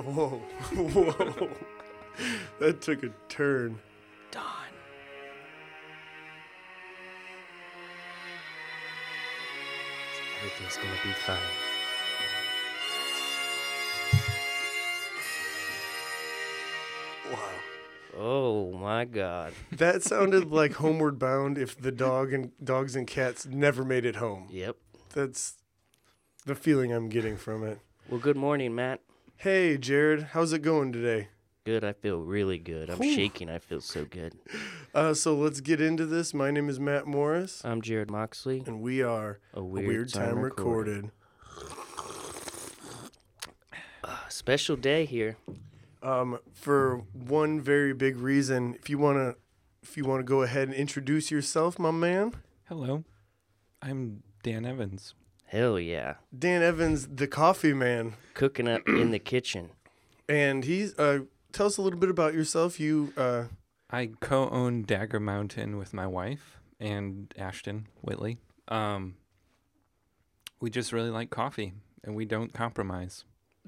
[0.00, 0.28] Whoa,
[0.74, 1.48] whoa.
[2.58, 3.78] That took a turn.
[4.30, 4.44] Don.
[10.38, 11.38] Everything's gonna be fine.
[17.30, 17.38] Wow.
[18.16, 19.52] Oh my god.
[19.70, 24.16] That sounded like Homeward Bound if the dog and dogs and cats never made it
[24.16, 24.48] home.
[24.50, 24.76] Yep.
[25.14, 25.58] That's
[26.46, 27.80] the feeling I'm getting from it.
[28.08, 29.00] Well, good morning, Matt.
[29.40, 31.28] Hey, Jarrod, how's it going today?
[31.64, 31.82] Good.
[31.84, 32.90] I feel really good.
[32.90, 33.14] I'm Whew.
[33.14, 33.48] shaking.
[33.48, 34.34] I feel so good.
[34.94, 36.34] Uh, so let's get into this.
[36.34, 38.62] My name is Matt Morris, I'm Jarrod Moxley.
[38.66, 41.10] and we are A a weird, Weird, Time, recorded.
[44.04, 45.36] Ah, special day here.
[46.02, 49.36] Um, for one very big reason, if you wanna,
[49.82, 52.34] if you wanna go ahead and introduce yourself, my man,
[52.68, 53.04] Hello,
[53.80, 55.14] I'm Dan Evans.
[55.50, 56.14] Hell yeah.
[56.36, 59.70] Dan Evans, the coffee man, Cooking up in the kitchen.
[60.28, 62.78] and he's uh, tell us a little bit about yourself.
[62.78, 63.44] You uh,
[63.90, 68.38] I co-own Dagger Mountain with my wife and Ashton Whitley.
[68.68, 69.16] Um,
[70.60, 71.72] we just really like coffee,
[72.04, 73.24] and we don't compromise.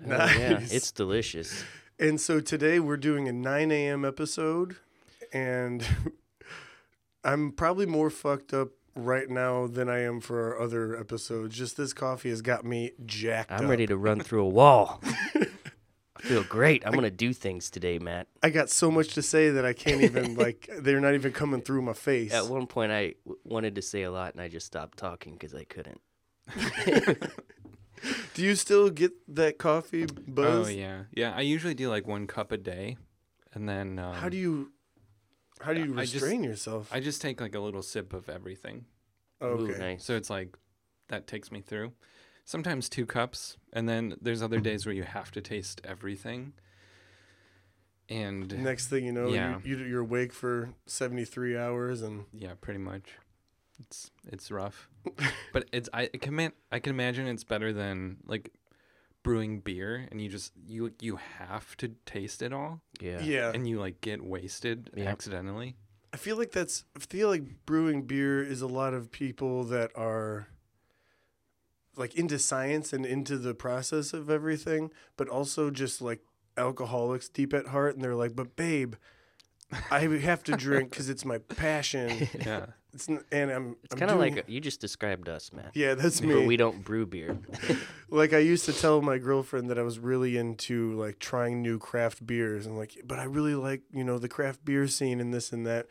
[0.06, 0.52] Hell yeah.
[0.52, 0.72] Nice.
[0.72, 1.64] It's delicious.
[1.98, 4.04] And so today we're doing a 9 a.m.
[4.04, 4.76] episode,
[5.32, 5.84] and
[7.24, 11.56] I'm probably more fucked up right now than I am for our other episodes.
[11.56, 13.70] Just this coffee has got me jacked I'm up.
[13.70, 15.00] ready to run through a wall.
[15.34, 16.86] I feel great.
[16.86, 18.28] I'm gonna do things today, Matt.
[18.44, 20.68] I got so much to say that I can't even like.
[20.78, 22.32] They're not even coming through my face.
[22.32, 25.32] At one point, I w- wanted to say a lot, and I just stopped talking
[25.32, 26.00] because I couldn't.
[28.34, 30.66] Do you still get that coffee buzz?
[30.66, 31.32] Oh yeah, yeah.
[31.36, 32.96] I usually do like one cup a day,
[33.54, 34.72] and then um, How do you?
[35.62, 36.88] How do you I just- restrain yourself?
[36.92, 38.84] I just take like a little sip of everything.
[39.40, 39.72] Oh, okay.
[39.74, 40.04] Ooh, nice.
[40.04, 40.56] So it's like
[41.08, 41.92] that takes me through.
[42.44, 46.52] Sometimes two cups, and then there's other days where you have to taste everything.
[48.08, 49.60] And Next thing you know, Yeah.
[49.64, 53.04] you, you, you're awake for 73 hours, and Yeah, pretty much.
[53.80, 54.88] It's it's rough,
[55.52, 58.52] but it's I can man, I can imagine it's better than like
[59.22, 63.20] brewing beer and you just you you have to taste it all Yeah.
[63.22, 65.06] yeah, and you like get wasted Yep.
[65.08, 65.76] accidentally.
[66.12, 66.84] I feel like that's.
[66.96, 70.48] I feel like brewing beer is a lot of people that are
[71.96, 76.20] like into science and into the process of everything, but also just like
[76.56, 78.94] alcoholics deep at heart, and they're like, "But babe,
[79.90, 83.76] I have to drink because it's my passion." Yeah, It's n- and I'm.
[83.84, 85.70] It's I'm kind of doing- like you just described us, man.
[85.74, 86.46] Yeah, that's But me.
[86.46, 87.38] we don't brew beer.
[88.10, 91.78] like I used to tell my girlfriend that I was really into like trying new
[91.78, 95.32] craft beers and like but I really like, you know, the craft beer scene and
[95.32, 95.86] this and that.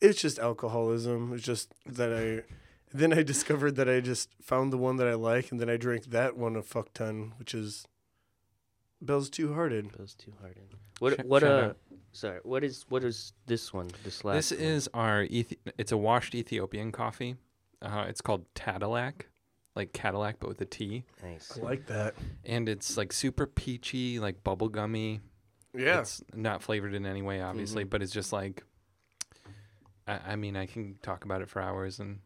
[0.00, 1.32] It's just alcoholism.
[1.34, 2.42] It's just that I
[2.92, 5.76] then I discovered that I just found the one that I like and then I
[5.76, 7.86] drank that one a fuck ton, which is
[9.02, 9.90] Bell's Two Hearted.
[9.98, 10.74] Those two hearted.
[11.00, 11.14] What?
[11.14, 11.42] Sh- what?
[11.42, 11.66] shout Uh.
[11.68, 11.76] out.
[12.16, 12.40] Sorry.
[12.44, 12.86] What is?
[12.88, 13.90] What is this one?
[14.02, 14.50] This last.
[14.50, 14.68] this one?
[14.68, 17.36] is our Ethi- it's a washed Ethiopian coffee.
[17.82, 19.26] Uh, it's called Tadilac,
[19.74, 21.58] like Cadillac but with a T, nice.
[21.58, 22.14] I like that.
[22.46, 25.20] and it's like super peachy, like bubblegummy.
[25.74, 26.00] Yeah.
[26.00, 28.64] It's not flavored in any way, obviously, but it's just like.
[30.08, 32.20] I, I mean, I can talk about it for hours, and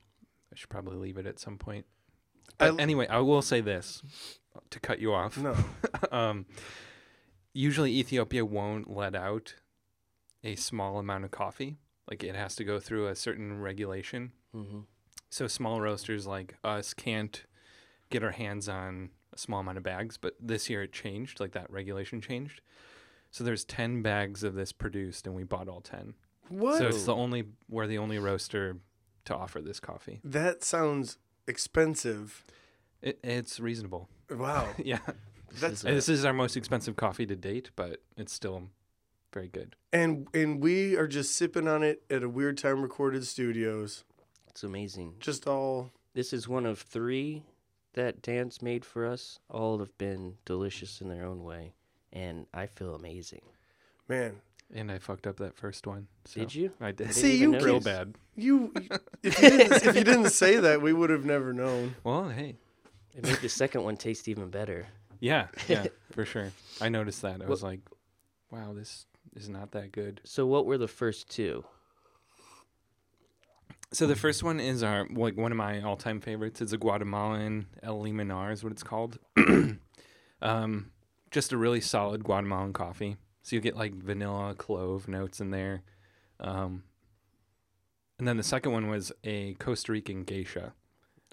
[0.53, 1.85] I should probably leave it at some point.
[2.59, 4.03] But l- anyway, I will say this
[4.71, 5.37] to cut you off.
[5.37, 5.57] no.
[6.13, 6.47] um,
[7.53, 9.55] usually, Ethiopia won't let out
[10.45, 11.77] a small amount of coffee.
[12.09, 14.33] Like it has to go through a certain regulation.
[14.55, 14.81] Mm-hmm.
[15.31, 17.45] So small roasters like us can't
[18.11, 20.17] get our hands on a small amount of bags.
[20.17, 21.41] But this year it changed.
[21.41, 22.61] Like that regulation changed.
[23.31, 26.15] So there's ten bags of this produced, and we bought all ten.
[26.49, 26.79] What?
[26.79, 28.79] So it's the only we're the only roaster
[29.27, 30.21] to offer this coffee.
[30.25, 32.45] that sounds expensive.
[33.03, 34.09] It, it's reasonable.
[34.31, 34.69] Wow.
[34.79, 34.99] yeah,
[35.59, 38.65] That's And this is our most expensive coffee to date, but it's still
[39.33, 39.77] very good.
[39.93, 44.05] and and we are just sipping on it at a weird time recorded studios.
[44.49, 45.15] It's amazing.
[45.21, 47.45] Just all This is one of three
[47.95, 49.39] that Dan's made for us.
[49.49, 51.75] All have been delicious in their own way,
[52.13, 53.43] and I feel amazing.
[54.09, 54.41] man.
[54.73, 56.07] And I fucked up that first one.
[56.27, 56.71] So Did you?
[56.81, 57.09] I did.
[57.09, 58.15] I See, didn't you real bad.
[58.37, 58.73] You,
[59.25, 61.97] if you, didn't, if you didn't say that, we would have never known.
[62.05, 62.55] Well, hey,
[63.13, 64.87] It made the second one taste even better.
[65.19, 66.53] yeah, yeah, for sure.
[66.81, 67.43] I noticed that.
[67.43, 67.81] I was like,
[68.53, 70.21] wow, this is not that good.
[70.25, 71.65] So, what were the first two?
[73.93, 76.61] So the first one is our like one of my all-time favorites.
[76.61, 79.19] It's a Guatemalan El Limonar is what it's called.
[80.43, 80.91] um,
[81.33, 83.17] just a really solid Guatemalan coffee.
[83.43, 85.83] So you get like vanilla, clove notes in there.
[86.39, 86.85] Um,
[88.19, 90.73] and then the second one was a Costa Rican geisha,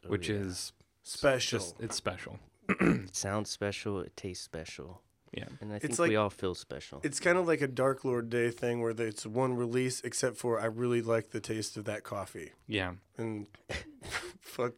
[0.06, 0.38] Oh, which yeah.
[0.38, 0.74] is
[1.04, 1.60] Special.
[1.60, 2.40] just it's special.
[2.82, 4.00] It sounds special.
[4.00, 5.02] It tastes special.
[5.34, 5.46] Yeah.
[5.62, 7.02] And I It's think like- we all feel special.
[7.04, 10.60] It's kind of like a Dark Lord Day thing where it's one release, except for
[10.60, 12.52] I really like the taste of that coffee.
[12.68, 12.94] Yeah.
[13.18, 13.48] And
[14.40, 14.74] fuck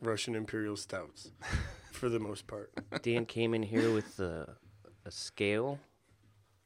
[0.00, 1.30] Russian Imperial Stouts
[1.92, 2.72] for the most part.
[3.02, 4.56] Dan came in here with a,
[5.04, 5.78] a scale.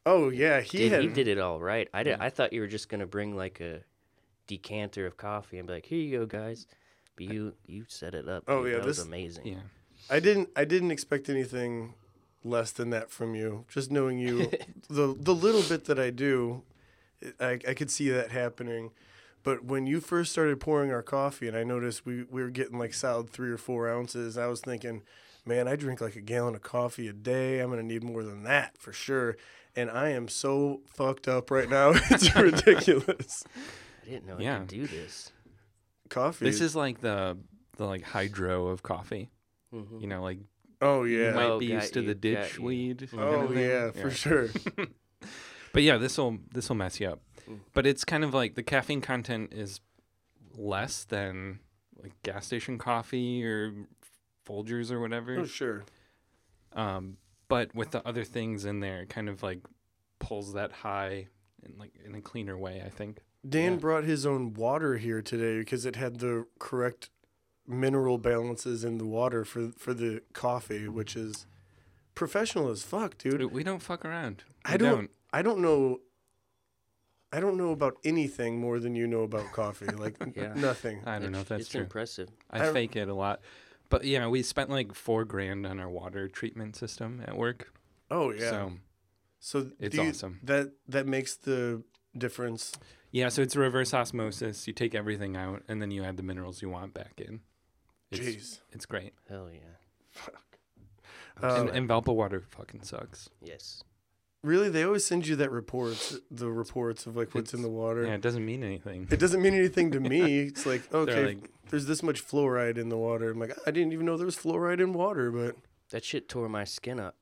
[0.07, 0.61] Oh, yeah.
[0.61, 1.03] He Did, had.
[1.03, 1.89] he did it all right.
[1.93, 2.19] I did.
[2.21, 3.81] I thought you were just gonna bring like a
[4.47, 6.67] decanter of coffee and be like, "Here you go, guys."
[7.17, 8.45] But you you set it up.
[8.47, 9.47] Oh, yeah, that was this- amazing.
[9.47, 9.61] Yeah.
[10.09, 11.95] I didn't I didn't expect anything
[12.47, 13.65] less than that from you.
[13.69, 14.51] Just knowing you,
[14.89, 16.63] the the little bit that I do,
[17.41, 18.91] I I could see that happening.
[19.43, 22.79] But when you first started pouring our coffee, and I noticed we, we were getting
[22.81, 25.03] like solid three or four ounces, I was thinking,
[25.45, 27.61] man, I drink like a gallon of coffee a day.
[27.61, 29.37] I'm gonna need more than that for sure.
[29.77, 31.91] And I am so fucked up right now.
[32.11, 33.45] it's ridiculous.
[34.05, 34.59] I didn't know I Yeah.
[34.61, 35.31] could do this.
[36.09, 36.45] Coffee.
[36.45, 37.37] This is like the
[37.77, 39.31] the like hydro of coffee.
[39.75, 40.01] Mhm.
[40.01, 40.39] You know, like
[40.83, 41.33] oh you yeah.
[41.33, 42.65] might Oh, be used to you, the ditch you.
[42.65, 43.09] weed.
[43.11, 43.59] kind Oh of thing.
[43.59, 44.49] yeah, for sure.
[45.73, 47.21] But yeah, this will this will mess you up.
[47.47, 47.59] Mm.
[47.75, 49.81] But it's kind of like the caffeine content is
[50.57, 51.59] less than
[52.03, 53.75] like gas station coffee or
[54.49, 55.41] Folgers or whatever.
[55.41, 55.85] Oh sure.
[56.73, 57.19] Um,
[57.49, 59.61] but with the other things in there, it kind of like
[60.19, 61.27] pulls that high
[61.63, 62.83] in like in a cleaner way.
[62.85, 63.19] I think.
[63.47, 63.79] Dan Yeah.
[63.79, 67.11] brought his own water here today because it had the correct
[67.69, 71.47] mineral balances in the water for for the coffee, which is
[72.15, 73.53] professional as fuck, dude.
[73.53, 74.45] We don't fuck around.
[74.65, 76.01] I We don't- I don't know.
[77.33, 79.87] I don't know about anything more than you know about coffee.
[79.87, 80.55] Like Yeah.
[80.55, 81.03] nothing.
[81.05, 81.81] I don't know if It's- that's it's true.
[81.83, 82.29] impressive.
[82.51, 83.41] I I- fake it a lot.
[83.89, 87.73] But yeah, we spent like four grand on our water treatment system at work.
[88.11, 88.51] Oh yeah.
[88.51, 88.73] So
[89.39, 90.41] So, it's you- awesome.
[90.43, 91.83] That that makes the
[92.17, 92.73] difference.
[93.13, 94.67] Yeah, so it's reverse osmosis.
[94.67, 97.41] You take everything out and then you add the minerals you want back in.
[98.19, 98.59] It's, Jeez.
[98.73, 99.15] it's great.
[99.29, 100.25] Hell yeah.
[101.43, 103.29] Um, and, and Valpo water fucking sucks.
[103.43, 103.83] Yes.
[104.43, 108.05] really, they always send you that reports, the reports of like what's in the water.
[108.07, 109.07] Yeah, it doesn't mean anything.
[109.11, 110.39] It doesn't mean anything to me.
[110.47, 113.31] It's like okay, like, there's this much fluoride in the water.
[113.31, 115.57] I'm like, I didn't even know there was fluoride in water, but
[115.91, 117.17] That shit tore my skin up.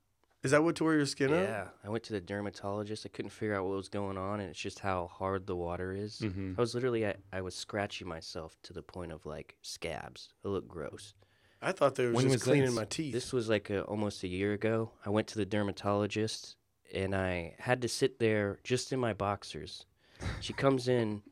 [0.45, 1.43] Is that what tore your skin up?
[1.43, 1.69] Yeah.
[1.85, 3.05] I went to the dermatologist.
[3.05, 5.93] I couldn't figure out what was going on, and it's just how hard the water
[5.93, 6.21] is.
[6.23, 6.57] mhm.
[6.57, 10.29] I was literally, I, I was scratching myself to the point of like scabs.
[10.45, 11.15] It looked gross.
[11.63, 12.75] I thought they were When just was cleaning this?
[12.75, 13.13] my teeth.
[13.15, 14.91] This was like a, almost a year ago.
[15.07, 16.57] I went to the dermatologist
[16.95, 19.87] and I had to sit there just in my boxers.
[20.41, 21.23] She comes in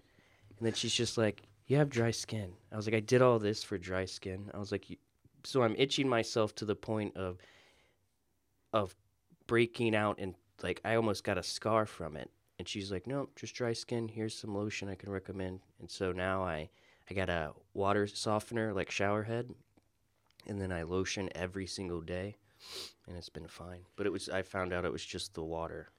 [0.57, 2.53] and then she's just like, You have dry skin.
[2.73, 4.51] I was like, I did all this for dry skin.
[4.55, 4.97] I was like, "You-"
[5.45, 7.37] So I'm itching myself to the point of,
[8.73, 8.95] of
[9.47, 12.31] breaking out and like I almost got a scar from it.
[12.59, 14.09] And she's like, No, just dry skin.
[14.09, 15.61] Here's some lotion I can recommend.
[15.81, 16.71] And so now I,
[17.11, 19.55] I got a water softener like shower head
[20.47, 22.37] and then I lotion every single day,
[23.07, 23.81] and it's been fine.
[23.97, 25.91] But it was I found out it was just the water.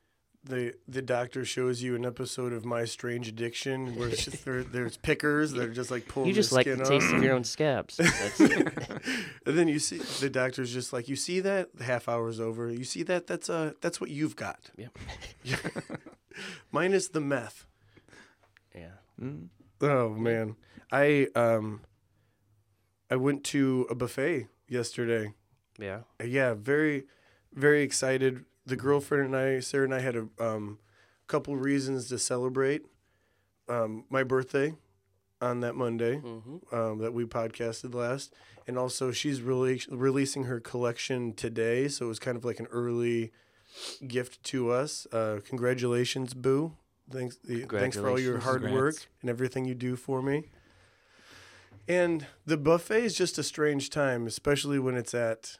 [0.43, 4.97] The the doctor shows you an episode of My Strange Addiction where just, there, there's
[4.97, 7.43] pickers that are just like pulling you just like the skin taste of your own
[7.43, 7.99] scabs.
[9.45, 12.69] And then you see the doctor's just like, you see that the half hour's over.
[12.71, 14.71] You see that that's uh that's what you've got.
[14.77, 14.97] Yep.
[16.71, 17.65] Minus the meth.
[18.73, 18.95] yeah.
[19.21, 19.49] Mm.
[19.81, 20.55] Oh man,
[20.91, 21.81] I um,
[23.09, 25.33] I went to a buffet yesterday.
[25.77, 26.01] Yeah.
[26.23, 27.03] Yeah, very,
[27.53, 28.45] very excited.
[28.65, 30.79] The girlfriend and I, Sarah and I, had a um,
[31.27, 32.83] couple reasons to celebrate.
[33.69, 34.73] Um, my birthday
[35.41, 36.75] on that Monday Mm-hmm.
[36.75, 38.33] um, that we podcasted last,
[38.67, 42.67] and also she's really releasing her collection today, so it was kind of like an
[42.67, 43.31] early
[44.07, 45.05] gift to us.
[45.11, 46.73] Uh, congratulations, Boo!
[47.11, 48.43] Thanks, the, thanks for all your Congratulations.
[48.43, 50.45] hard work and everything you do for me.
[51.87, 55.57] And the buffet is just a strange time, especially when it's at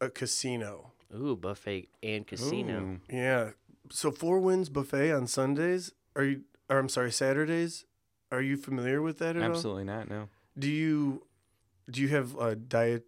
[0.00, 0.92] a casino.
[1.14, 2.80] Ooh, buffet and casino.
[2.80, 3.00] Ooh.
[3.14, 3.50] Yeah.
[3.90, 5.92] So Four Winds Buffet on Sundays.
[6.16, 6.42] Are you?
[6.70, 7.84] Or I'm sorry, Saturdays.
[8.30, 9.50] Are you familiar with that at all?
[9.50, 10.08] Absolutely not.
[10.08, 10.28] No.
[10.58, 11.26] Do you?
[11.90, 13.04] Do you have uh, diet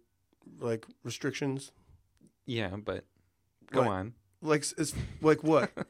[0.59, 1.71] like restrictions?
[2.45, 3.05] Yeah, but
[3.71, 3.89] go What?
[3.89, 4.13] on.
[4.41, 5.71] Like it's like what?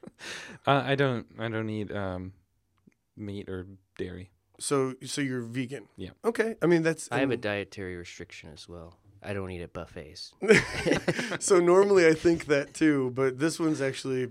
[0.65, 1.27] Uh, I don't.
[1.37, 2.31] I don't eat um,
[3.17, 3.67] meat or
[3.97, 4.31] dairy.
[4.59, 5.87] so so you're vegan?
[5.97, 6.11] Yeah.
[6.23, 6.55] Okay.
[6.61, 7.07] I mean that's.
[7.11, 8.97] I have a dietary restriction as well.
[9.25, 10.33] I don't eat at buffets.
[11.39, 14.29] so normally I think that too, but this one's actually,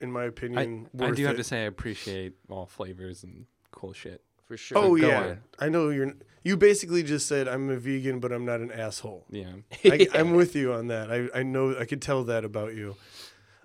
[0.00, 3.92] in my opinion, I worth do have to say I appreciate all flavors and cool
[3.92, 4.22] shit.
[4.46, 4.78] For sure.
[4.78, 5.38] Oh go yeah, on.
[5.58, 6.14] I know you're.
[6.42, 9.26] You basically just said I'm a vegan, but I'm not an asshole.
[9.30, 9.52] Yeah.
[9.84, 11.12] I, I'm with you on that.
[11.12, 12.96] I, I know I could tell that about you.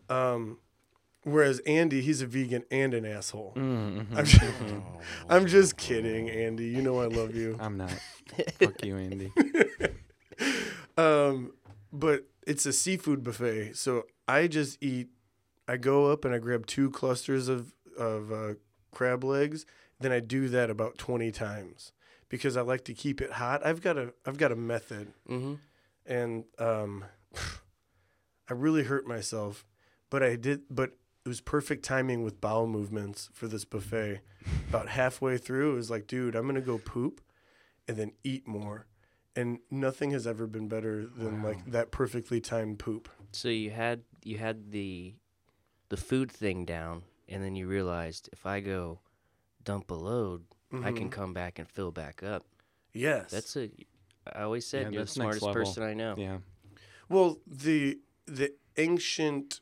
[0.09, 0.59] Um,
[1.23, 3.53] whereas Andy, he's a vegan and an asshole.
[3.55, 4.17] Mm-hmm.
[4.17, 4.43] I'm, just,
[5.29, 6.67] I'm just kidding, Andy.
[6.67, 7.57] You know I love you.
[7.59, 7.91] I'm not.
[8.59, 9.31] Fuck you, Andy.
[10.97, 11.53] Um,
[11.91, 13.75] but it's a seafood buffet.
[13.75, 15.09] So I just eat.
[15.67, 18.53] I go up and I grab two clusters of of uh,
[18.91, 19.65] crab legs.
[19.99, 21.91] Then I do that about twenty times
[22.29, 23.65] because I like to keep it hot.
[23.65, 25.53] I've got a I've got a method, Mm-hmm.
[26.05, 27.05] and um,
[28.49, 29.65] I really hurt myself,
[30.09, 30.61] but I did.
[30.69, 30.91] But
[31.25, 34.21] it was perfect timing with bowel movements for this buffet.
[34.69, 37.21] About halfway through, it was like, dude, I'm gonna go poop,
[37.87, 38.85] and then eat more.
[39.35, 41.49] And nothing has ever been better than Wow.
[41.49, 43.09] like that perfectly timed poop.
[43.31, 45.15] So you had you had the
[45.89, 49.01] the food thing down, and then you realized if I go
[49.63, 51.11] dump a load, I can Mhm.
[51.11, 52.45] come back and fill back up.
[52.93, 53.31] Yes.
[53.31, 53.69] That's a.
[54.33, 56.15] I always said Yeah, you're the smartest person I know.
[56.17, 56.39] Yeah.
[57.09, 59.59] well the the ancient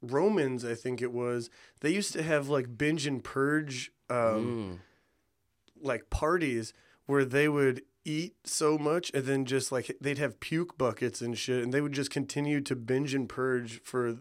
[0.00, 1.50] Romans, I think it was.
[1.80, 4.80] They used to have like binge and purge, um,
[5.76, 5.84] Mm.
[5.84, 6.72] like parties
[7.06, 11.36] where they would eat so much and then just like they'd have puke buckets and
[11.38, 14.18] shit, and they would just continue to binge and purge for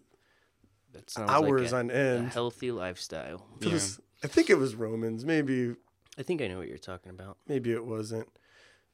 [0.93, 2.27] That sounds hours like a, on a end.
[2.29, 3.45] healthy lifestyle.
[3.61, 3.73] It Yeah.
[3.73, 5.75] was- I think it was Romans, maybe
[6.17, 7.37] I think I know what you're talking about.
[7.47, 8.27] maybe it wasn't.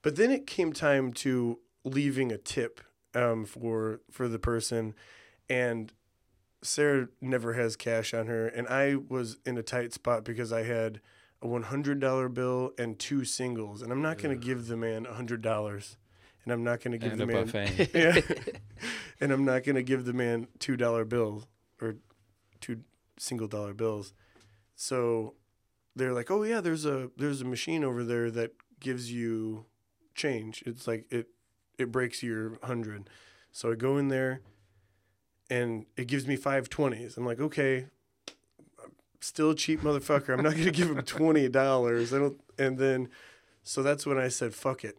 [0.03, 2.79] But then it came time to leaving a tip
[3.13, 4.93] um, for for the person,
[5.49, 5.91] and
[6.61, 10.63] Sarah never has cash on her, and I was in a tight spot because I
[10.63, 11.01] had
[11.41, 14.77] a one hundred dollar bill and two singles, and I'm not going to give the
[14.77, 15.97] man a hundred dollars,
[16.43, 17.89] and I'm not going to give And the man buffet.
[17.93, 18.21] yeah,
[19.19, 21.47] and I'm not going to give the man two dollar bills
[21.81, 21.95] or
[22.59, 22.81] two
[23.17, 24.13] single dollar bills.
[24.75, 25.35] So
[25.95, 29.65] they're like, "Oh yeah, there's a there's a machine over there that gives you
[30.15, 30.63] change.
[30.65, 31.27] It's like it
[31.77, 33.09] it breaks your hundred.
[33.51, 34.41] So I go in there,
[35.49, 37.17] and it gives me five twenties.
[37.17, 37.87] I'm like, okay,
[39.19, 40.29] still a cheap motherfucker.
[40.29, 42.13] I'm not gonna give him twenty dollars.
[42.13, 42.39] I don't.
[42.57, 43.09] And then,
[43.63, 44.97] so that's when I said, fuck it.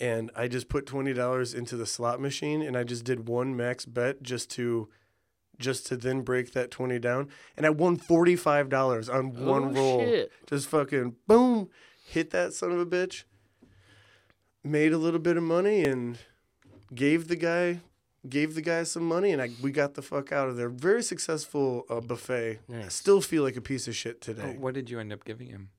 [0.00, 3.56] And I just put twenty dollars into the slot machine, and I just did one
[3.56, 4.88] max bet just to,
[5.58, 9.44] just to then break that twenty down, and I won forty five dollars on oh,
[9.44, 10.00] one oh, roll.
[10.00, 10.32] Shit.
[10.46, 11.68] Just fucking boom,
[12.06, 13.24] hit that son of a bitch.
[14.64, 16.18] Made a little bit of money and
[16.94, 17.80] gave the guy
[18.28, 20.68] gave the guy some money, and I we got the fuck out of there.
[20.68, 22.60] Very successful uh, buffet.
[22.72, 24.56] I still feel like a piece of shit Oh, today.
[24.58, 25.70] what did you end up giving him?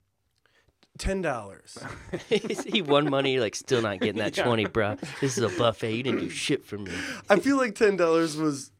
[0.98, 1.76] Ten dollars.
[2.28, 4.44] he won money, like still not getting that Yeah.
[4.44, 4.96] twenty, bro.
[5.20, 5.92] This is a buffet.
[5.92, 6.92] You didn't do shit for me.
[7.28, 8.70] I feel like ten dollars was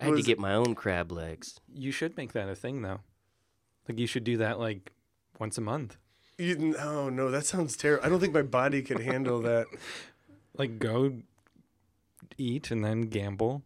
[0.00, 1.58] I had Was- to get my own crab legs.
[1.72, 3.00] You should make that a thing though.
[3.88, 4.92] Like you should do that like
[5.38, 5.96] once a month.
[6.36, 6.74] you.
[6.78, 8.04] Oh no, that sounds terrible.
[8.04, 9.66] I don't think my body could handle that.
[10.58, 11.14] Like go
[12.38, 13.62] eat and then gamble.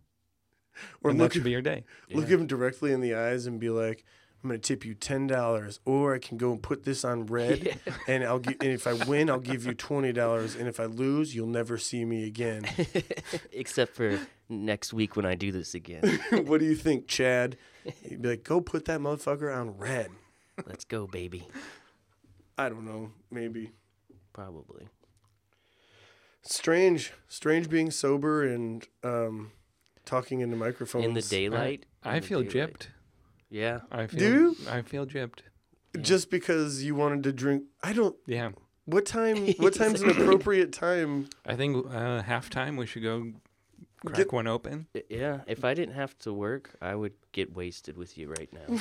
[1.03, 1.85] Or and look that should be your day.
[2.13, 2.35] look Yeah.
[2.35, 4.05] him directly in the eyes and be like,
[4.43, 7.79] "I'm gonna tip you ten dollars, or I can go and put this on red,
[8.09, 8.57] and I'll give.
[8.61, 11.79] And if I win, I'll give you twenty dollars, and if I lose, you'll never
[11.79, 12.67] see me again."
[13.53, 14.19] Except for
[14.49, 16.21] next week when I do this again.
[16.47, 17.57] what do you think, Chad?
[18.03, 20.11] He'd be like, "Go put that motherfucker on red."
[20.67, 21.47] Let's go, baby.
[22.59, 23.71] I don't know, maybe.
[24.33, 24.89] Probably.
[26.47, 29.53] Strange, strange being sober and um,
[30.05, 31.87] talking into microphones In the daylight.
[32.03, 32.73] I In the feel daylight.
[32.73, 32.87] gypped.
[33.51, 33.81] Yeah.
[33.91, 35.41] I feel Do I feel gypped.
[36.01, 38.17] Just because you wanted to drink, I don't.
[38.27, 38.51] Yeah.
[38.85, 39.55] What time?
[39.59, 41.29] What time's an appropriate time?
[41.47, 43.33] I think uh, halftime we should go
[44.05, 44.87] crack Get- one open.
[45.09, 45.41] Yeah.
[45.47, 48.79] If I didn't have to work, I would get wasted with you right now.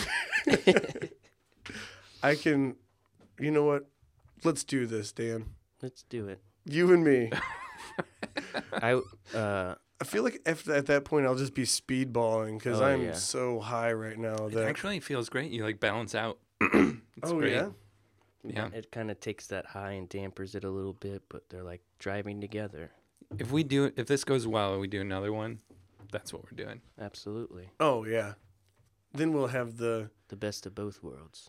[2.23, 2.75] I can.
[3.39, 3.87] You know what?
[4.43, 5.45] Let's do this, Dan.
[5.81, 6.41] Let's do it.
[6.65, 7.31] You and me.
[8.73, 8.93] I
[9.35, 13.03] uh I feel like if, at that point I'll just be speedballing because Oh, I'm
[13.03, 13.13] yeah.
[13.13, 14.67] so high right now It that.
[14.67, 15.51] actually feels great.
[15.51, 16.39] You like balance out.
[16.61, 17.53] it's oh great.
[17.53, 17.69] yeah.
[18.45, 18.67] Yeah.
[18.73, 21.81] it kind of takes that high and dampers it a little bit, but they're like
[21.99, 22.91] driving together.
[23.39, 25.59] If we do if this goes well and we do another one,
[26.11, 26.81] that's what we're doing.
[26.99, 27.69] Absolutely.
[27.79, 28.33] Oh yeah.
[29.13, 30.09] Then we'll have the.
[30.29, 31.47] The best of both worlds.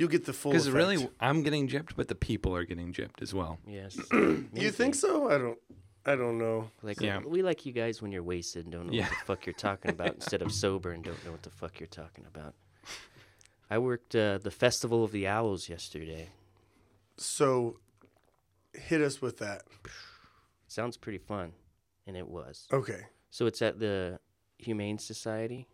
[0.00, 0.52] You'll get the full.
[0.52, 3.58] Because Because really, I'm getting gypped, but the people are getting gypped as well.
[3.66, 3.98] Yes.
[4.12, 5.28] you think so?
[5.30, 5.58] I don't.
[6.06, 6.70] I don't know.
[6.82, 7.18] Like Yeah.
[7.22, 9.02] we like you guys when you're wasted and don't know Yeah.
[9.02, 11.78] what the fuck you're talking about instead of sober and don't know what the fuck
[11.78, 12.54] you're talking about.
[13.68, 16.30] I worked uh, the Festival of the Owls yesterday.
[17.18, 17.76] So,
[18.72, 19.64] hit us with that.
[20.66, 21.52] Sounds pretty fun,
[22.06, 22.66] and it was.
[22.72, 23.02] Okay.
[23.28, 24.18] So it's at the
[24.56, 25.68] Humane Society.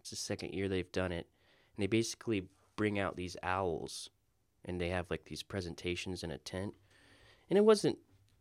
[0.00, 1.28] It's the second year they've done it,
[1.76, 4.08] and they basically bring out these owls,
[4.64, 6.72] and they have like these presentations in a tent.
[7.50, 7.98] And it wasn't,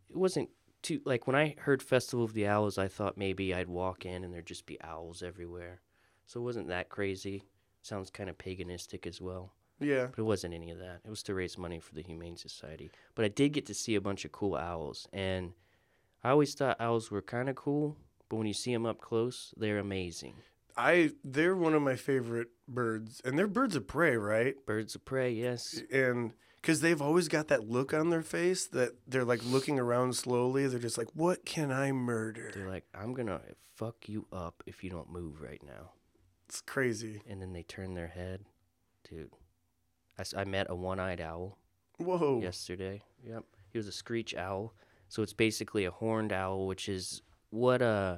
[0.10, 0.50] it wasn't
[0.82, 4.24] too like when I heard Festival of the Owls, I thought maybe I'd walk in
[4.24, 5.82] and there'd just be owls everywhere.
[6.26, 7.44] So it wasn't that crazy.
[7.82, 9.54] Sounds kind of paganistic as well.
[9.80, 10.08] Yeah.
[10.08, 11.02] But it wasn't any of that.
[11.06, 12.92] It was to raise money for the Humane Society.
[13.16, 15.08] But I did get to see a bunch of cool owls.
[15.14, 15.54] And
[16.24, 17.96] I always thought owls were kind of cool,
[18.28, 20.36] but when you see them up close, they're amazing.
[20.78, 24.56] I they're one of my favorite birds, and they're birds of prey, right?
[24.66, 25.82] Birds of prey, yes.
[25.92, 30.16] And because they've always got that look on their face that they're like looking around
[30.16, 30.68] slowly.
[30.68, 33.42] They're just like, "What can I murder?" They're like, I'm gonna
[33.76, 35.92] fuck you up if you don't move right now.
[36.48, 37.22] It's crazy.
[37.30, 38.42] And then they turn their head,
[39.10, 39.32] dude.
[40.18, 41.58] I, I met a one-eyed owl
[42.00, 42.42] Whoa.
[42.42, 43.04] yesterday.
[43.24, 44.74] Yep, he was a screech owl.
[45.10, 48.18] So it's basically a horned owl, which is what uh,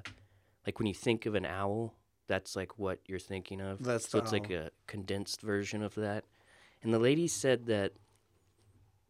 [0.66, 1.94] like when you think of an owl,
[2.30, 3.84] that's like what you're thinking of.
[3.84, 6.24] That's so it's like a condensed version of that.
[6.82, 7.92] And the lady said that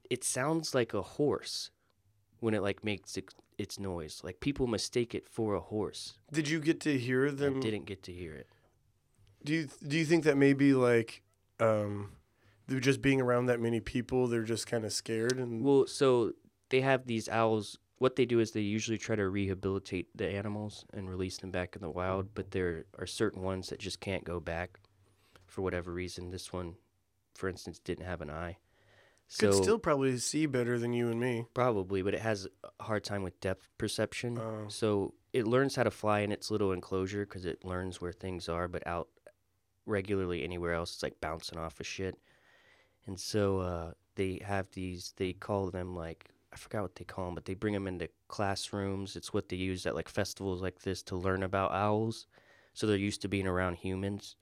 [0.09, 1.69] it sounds like a horse
[2.39, 3.25] when it like makes it,
[3.59, 4.21] its noise.
[4.23, 6.17] Like people mistake it for a horse.
[6.31, 7.59] Did you get to hear I them?
[7.59, 8.47] didn't get to hear it.
[9.43, 11.21] Do you do you think that maybe like
[11.59, 12.13] um,
[12.67, 16.33] they're just being around that many people, they're just kind of scared and Well, so
[16.69, 17.77] they have these owls.
[17.99, 21.75] What they do is they usually try to rehabilitate the animals and release them back
[21.75, 24.79] in the wild, but there are certain ones that just can't go back
[25.47, 26.31] for whatever reason.
[26.31, 26.75] This one,
[27.35, 28.57] for instance, didn't have an eye.
[29.27, 31.45] So could still probably see better than you and me.
[31.53, 34.39] probably, but it has a hard time with depth perception.
[34.39, 34.65] Oh.
[34.69, 38.49] So it learns how to fly in its little enclosure because it learns where things
[38.49, 39.09] are, but out
[39.85, 42.17] regularly anywhere else, it's like bouncing off of shit.
[43.05, 47.25] And so uh, they have these, they call them like, I forgot what they call
[47.25, 49.15] them, but they bring them into classrooms.
[49.15, 52.25] It's what they use at like festivals like this to learn about owls.
[52.73, 54.35] So they're used to being around humans,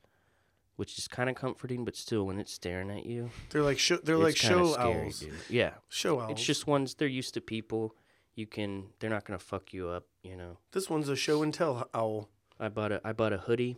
[0.77, 3.97] which is kind of comforting, but still, when it's staring at you, They're like show,
[3.97, 5.19] they're like show scary, owls.
[5.19, 5.33] dude.
[5.49, 6.31] Yeah, Show owls.
[6.31, 7.95] it's just ones they're used to people.
[8.35, 10.57] You can, they're not gonna fuck you up, you know.
[10.71, 12.29] this one's a show and tell owl.
[12.59, 13.77] I bought a I bought a hoodie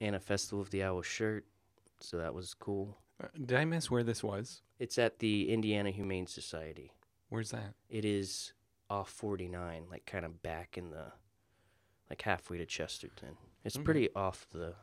[0.00, 1.44] and a Festival of the Owl shirt,
[2.00, 2.96] so that was cool.
[3.22, 4.62] Uh, Did I miss where this was?
[4.78, 6.92] It's at the Indiana Humane Society.
[7.28, 7.74] Where's that?
[7.88, 8.52] It is
[8.88, 11.12] off 49, like kind of back in the
[12.08, 13.36] like halfway to Chesterton.
[13.64, 13.84] It's Okay.
[13.84, 14.74] pretty off the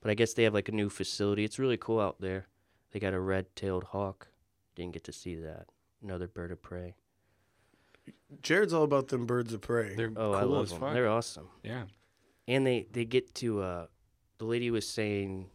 [0.00, 1.44] but I guess they have like a new facility.
[1.44, 2.48] It's really cool out there.
[2.90, 4.28] They got a red-tailed hawk.
[4.74, 5.68] Didn't get to see that.
[6.02, 6.94] Another bird of prey.
[8.42, 9.94] Jarrod's all about them birds of prey.
[9.94, 10.80] They're Oh, I cool love as them.
[10.80, 10.92] fuck.
[10.94, 11.48] They're awesome.
[11.62, 11.84] yeah.
[12.48, 13.86] and they they get to uh
[14.38, 15.48] the lady was saying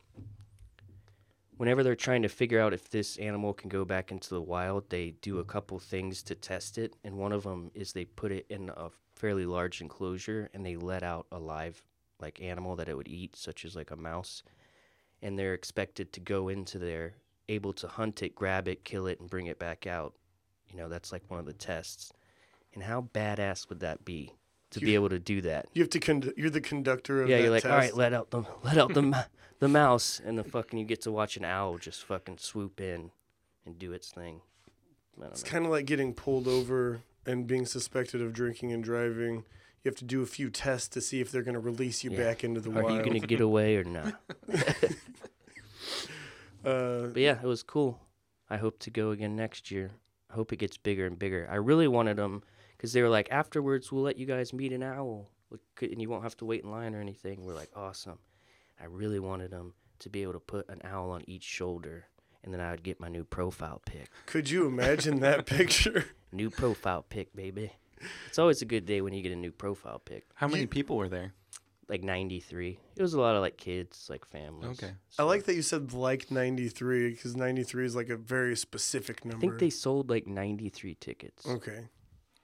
[1.58, 4.90] whenever they're trying to figure out if this animal can go back into the wild
[4.90, 5.52] they do a mm-hmm.
[5.52, 8.90] couple things to test it and one of them is they put it in a
[9.16, 11.84] fairly large enclosure and they let out a live
[12.20, 14.44] like animal that it would eat such as like a mouse
[15.22, 17.16] and they're expected to go into there
[17.50, 20.14] able to hunt it grab it kill it and bring it back out.
[20.70, 22.12] You know that's like one of the tests.
[22.74, 24.34] And how badass would that be
[24.72, 27.38] to be able to do that You have to con- you're the conductor of yeah,
[27.38, 27.72] you're like, test.
[27.72, 29.26] all right, let out the let out the
[29.60, 33.12] the mouse, and the fucking you get to watch an owl just fucking swoop in
[33.66, 34.42] and do its thing.
[35.32, 39.46] It's kind of like getting pulled over and being suspected of drinking and driving.
[39.84, 42.12] You have to do a few tests to see if they're going to release you
[42.12, 42.18] Yeah.
[42.18, 42.98] back into the Are wild.
[42.98, 44.14] you gonna get away or not?
[46.66, 48.00] uh, But yeah, it was cool.
[48.50, 49.92] I hope to go again next year.
[50.30, 51.48] I hope it gets bigger and bigger.
[51.50, 52.44] I really wanted them
[52.78, 55.30] because they were like, afterwards we'll let you guys meet an owl,
[55.82, 57.44] and you won't have to wait in line or anything.
[57.46, 58.20] We're like, awesome.
[58.80, 62.06] I really wanted them to be able to put an owl on each shoulder,
[62.44, 64.10] and then I would get my new profile pic.
[64.26, 66.06] could you imagine that picture?
[66.32, 67.72] New profile pic, baby.
[68.28, 70.28] It's always a good day when you get a new profile pic.
[70.36, 71.34] How many people were there?
[71.90, 72.78] Like 93.
[72.96, 74.84] It was a lot of like kids, like families.
[74.84, 74.94] Okay.
[75.18, 79.38] I like that you said like 93 because 93 is like a very specific number.
[79.38, 81.48] I think they sold like 93 tickets.
[81.48, 81.88] Okay.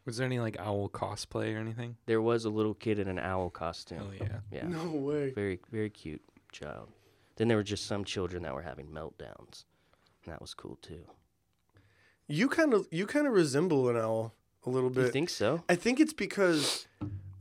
[0.06, 1.96] Was there any like owl cosplay or anything?
[2.06, 4.02] There was a little kid in an owl costume.
[4.02, 4.40] Oh yeah.
[4.52, 4.68] Yeah.
[4.68, 5.32] No way.
[5.32, 6.90] Very, very cute child.
[7.38, 9.66] Then there were just some children that were having meltdowns.
[10.26, 11.06] And that was cool too.
[12.28, 14.34] You kind of you kind of resemble an owl
[14.66, 15.06] a little bit.
[15.06, 15.64] You think so?
[15.68, 16.88] I think it's because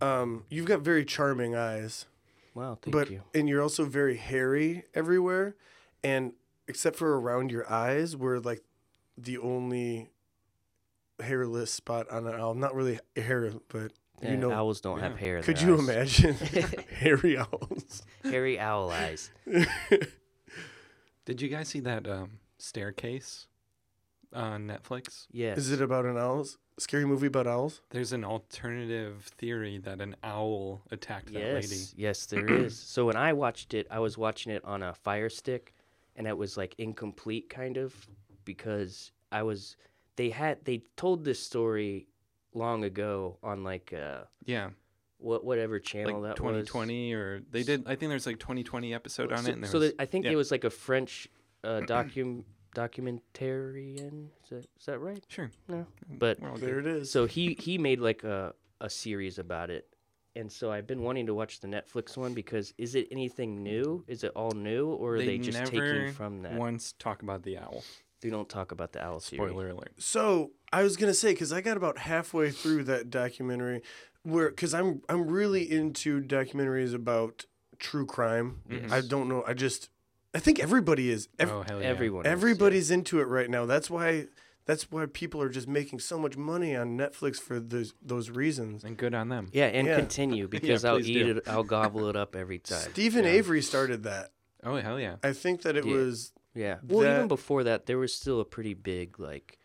[0.01, 2.07] um, you've got very charming eyes,
[2.55, 3.23] Wow, thank but you.
[3.35, 5.55] and you're also very hairy everywhere,
[6.03, 6.33] and
[6.67, 8.63] except for around your eyes, we're like
[9.17, 10.11] the only
[11.21, 12.55] hairless spot on an owl.
[12.55, 14.53] Not really hair, but Yeah, you know.
[14.53, 15.39] owls don't have hair.
[15.39, 15.81] in could you eyes.
[15.81, 16.35] imagine
[16.99, 18.03] hairy owls?
[18.25, 19.31] Hairy owl eyes.
[21.25, 23.47] Did you guys see that um, staircase
[24.33, 25.27] on Netflix?
[25.31, 25.59] Yes.
[25.59, 26.47] Is it about an owl?
[26.79, 27.81] Scary movie about owls?
[27.91, 31.83] There's an alternative theory that an owl attacked that yes, lady.
[31.97, 32.77] yes, there is.
[32.77, 35.75] So when I watched it, I was watching it on a Fire Stick,
[36.17, 37.95] and it was like incomplete, kind of,
[38.45, 39.77] because I was.
[40.17, 42.09] They had they told this story
[42.55, 44.71] long ago on like uh Yeah,
[45.19, 46.69] what whatever channel like that was.
[46.69, 47.85] 2020 or they did.
[47.87, 49.57] I think there's like 2020 episode on so, it.
[49.57, 50.33] And so was, that- I think yeah.
[50.33, 51.29] it was like a French
[51.65, 52.45] uh, docum
[52.75, 54.29] documentarian.
[54.45, 55.23] Is that, is that right?
[55.29, 57.11] sure, No, but We're There it is.
[57.11, 59.93] so he he made like a a series about it
[60.35, 64.05] and so I've been wanting to watch the Netflix one because is it anything new?
[64.07, 66.55] Is it all new, or are they, just never taking from that?
[66.55, 67.85] once talk about the owl.
[68.23, 69.49] They don't talk about the owl theory.
[69.49, 69.93] Spoiler alert.
[69.99, 73.83] So I was gonna say because I got about halfway through that documentary,
[74.23, 77.45] where because I'm I'm really into documentaries about
[77.79, 78.61] true crime.
[78.91, 79.45] I don't know.
[79.47, 79.91] I just
[80.35, 81.29] I think everybody is.
[81.39, 81.89] Ev- oh hell yeah.
[81.89, 82.25] Everyone.
[82.25, 82.33] is, yeah.
[82.33, 83.67] everybody's into it right now.
[83.67, 84.29] That's why.
[84.65, 88.85] That's why people are just making so much money on Netflix for those those reasons.
[88.85, 89.49] And good on them.
[89.53, 89.97] Yeah, and Yeah.
[89.97, 91.37] continue because I'll eat do.
[91.39, 91.49] it.
[91.49, 92.89] I'll gobble it up every time.
[92.93, 93.31] Steven Yeah.
[93.33, 94.31] Avery started that.
[94.63, 95.17] Oh hell yeah.
[95.25, 95.95] I think that it Yeah.
[95.97, 96.79] was Yeah.
[96.87, 99.59] Well, even before that, there was still a pretty big like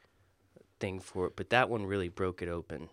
[0.79, 2.89] thing for it, but that one really broke it open,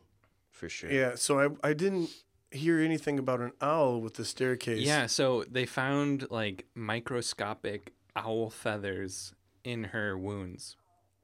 [0.50, 0.90] for sure.
[0.90, 1.14] yeah.
[1.14, 2.10] So I I didn't
[2.50, 4.80] hear anything about an owl with the staircase.
[4.86, 10.76] Yeah, so they found like microscopic owl feathers in her wounds,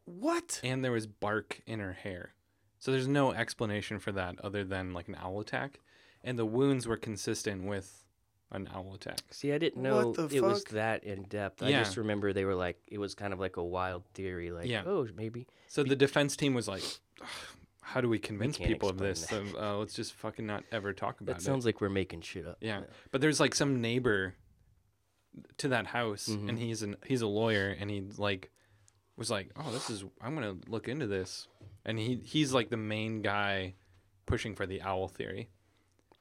[0.07, 0.61] What?
[0.65, 2.35] and there was bark in her hair.
[2.79, 5.79] So there's no explanation for that other than like an owl attack,
[6.25, 8.05] and the wounds were consistent with
[8.53, 9.21] an owl attack.
[9.31, 11.63] See, I didn't know the it was that in depth.
[11.63, 14.67] I just remember they were like, it was kind of like a wild theory, like,
[14.67, 14.83] Yeah.
[14.87, 15.47] oh, maybe.
[15.69, 16.83] So the defense team was like,
[17.81, 19.25] "How do we convince can't people of this?
[19.27, 22.23] So, uh, let's just fucking not ever talk about That it." sounds like we're making
[22.23, 22.59] shit up.
[22.61, 22.83] Yeah.
[23.13, 24.35] But there's like some neighbor
[25.59, 26.49] to that house Mhm.
[26.49, 28.51] and he's an he's a lawyer and he like
[29.17, 31.47] was like, "Oh, this is I'm going to look into this."
[31.85, 33.75] And he he's like the main guy
[34.27, 35.49] pushing for the owl theory.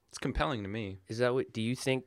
[0.10, 1.00] It's compelling to me.
[1.08, 1.52] Is that what?
[1.54, 2.06] Do you think?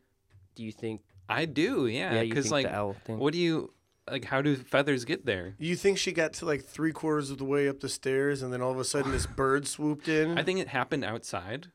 [0.55, 1.03] Do you think?
[1.29, 3.19] I do, yeah, Yeah, cuz think like the owl thing?
[3.19, 3.73] what do you
[4.11, 5.55] like how do feathers get there?
[5.59, 8.53] You think she got to like three quarters of the way up the stairs, and
[8.53, 10.37] then all of a sudden this bird swooped in?
[10.38, 11.71] I think it happened outside.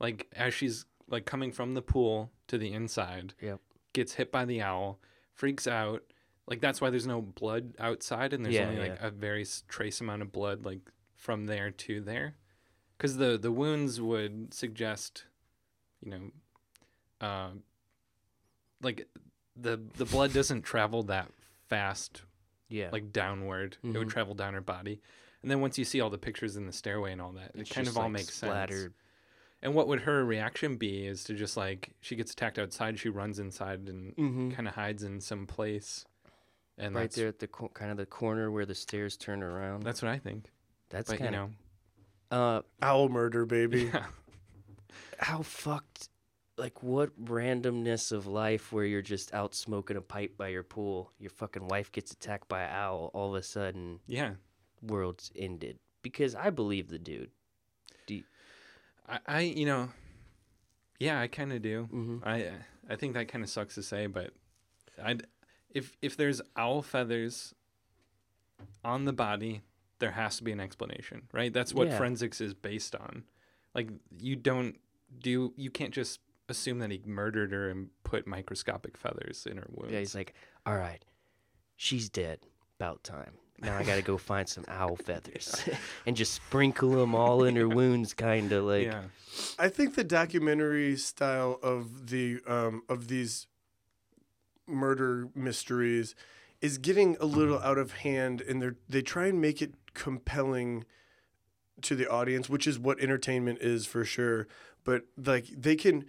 [0.00, 3.34] Like as she's like coming from the pool to the inside.
[3.40, 3.60] Yep.
[3.92, 4.98] Gets hit by the owl,
[5.34, 6.02] freaks out.
[6.46, 10.00] Like that's why there's no blood outside and there's Yeah, only like a very trace
[10.00, 10.80] amount of blood like
[11.14, 12.34] from there to there.
[12.98, 15.26] Cuz the the wounds would suggest
[16.02, 16.30] you know
[17.20, 17.50] uh,
[18.82, 19.06] like
[19.56, 21.30] the the blood doesn't travel that
[21.68, 22.22] fast
[22.68, 22.90] Yeah.
[22.92, 23.76] like downward.
[23.82, 24.10] It would Mhm.
[24.10, 25.00] travel down her body.
[25.42, 27.70] And then once you see all the pictures in the stairway and all that, It's
[27.70, 28.90] it kind just, of all like, makes sense.
[29.62, 33.08] And what would her reaction be is to just like she gets attacked outside, she
[33.08, 34.50] runs inside and mm-hmm.
[34.52, 36.04] kind of hides in some place.
[36.78, 39.82] And right there at the co- kind of the corner where the stairs turn around.
[39.82, 40.50] That's what I think.
[40.88, 41.50] That's But you kind know,
[42.30, 42.62] of.
[42.62, 43.82] Uh, Owl murder, baby.
[43.94, 44.06] yeah.
[45.18, 46.08] how fucked
[46.56, 51.10] like what randomness of life where you're just out smoking a pipe by your pool
[51.18, 54.32] your fucking wife gets attacked by an owl all of a sudden yeah.
[54.82, 57.30] world's ended because i believe the dude
[59.10, 59.88] I, I you know,
[60.98, 61.88] yeah, I kind of do.
[61.92, 62.18] mm-hmm.
[62.22, 62.50] I
[62.88, 64.30] I think that kind of sucks to say, but
[65.02, 65.18] I
[65.70, 67.54] if if there's owl feathers
[68.84, 69.62] on the body,
[69.98, 71.52] there has to be an explanation, right?
[71.52, 71.98] That's what Yeah.
[71.98, 73.24] forensics is based on.
[73.74, 74.78] Like you don't
[75.18, 79.66] do you can't just assume that he murdered her and put microscopic feathers in her
[79.70, 79.92] wounds.
[79.92, 80.34] yeah he's like
[80.66, 81.04] all right
[81.76, 82.40] she's dead
[82.78, 85.64] about time now i gotta go find some owl feathers
[86.06, 89.02] and just sprinkle them all in her wounds kind of like yeah.
[89.58, 93.46] I think the documentary style of the um, of these
[94.66, 96.14] murder mysteries
[96.60, 100.84] is getting a little out of hand, and they they try and make it compelling
[101.82, 104.46] to the audience, which is what entertainment is for sure.
[104.84, 106.06] But like they can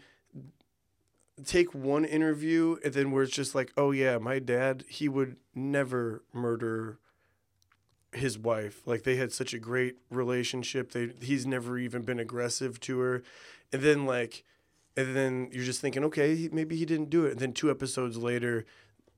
[1.46, 5.38] take one interview and then where it's just like, oh yeah, my dad, he would
[5.56, 7.00] never murder
[8.14, 8.82] his wife.
[8.86, 10.92] Like they had such a great relationship.
[10.92, 13.24] They he's never even been aggressive to her.
[13.72, 14.44] And then like
[14.98, 17.32] and then you're just thinking, okay, maybe he didn't do it.
[17.32, 18.66] And then two episodes later,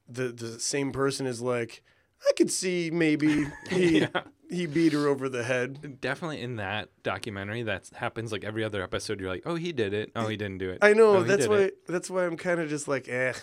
[0.07, 1.83] the the same person is like,
[2.27, 4.07] I could see maybe he Yeah.
[4.49, 5.99] he beat her over the head.
[6.01, 9.19] Definitely in that documentary, that happens like every other episode.
[9.19, 10.11] You're like, oh, he did it.
[10.15, 10.79] Oh, he didn't do it.
[10.81, 11.87] I know Oh, that's why it.
[11.87, 13.33] that's why I'm kind of just like, eh.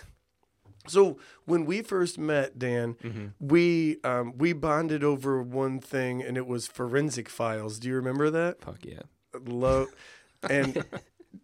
[0.87, 6.37] So when we first met, Dan, hmm we um, we bonded over one thing, and
[6.37, 7.77] it was forensic files.
[7.77, 8.61] Do you remember that?
[8.61, 9.01] Fuck yeah.
[9.45, 9.89] Love,
[10.49, 10.83] and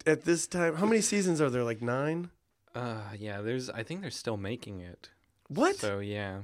[0.06, 1.62] at this time, how many seasons are there?
[1.62, 2.30] Like nine?
[2.74, 3.40] Uh, yeah.
[3.40, 3.70] There's.
[3.70, 5.10] I think they're still making it.
[5.48, 5.76] What?
[5.76, 6.40] So yeah,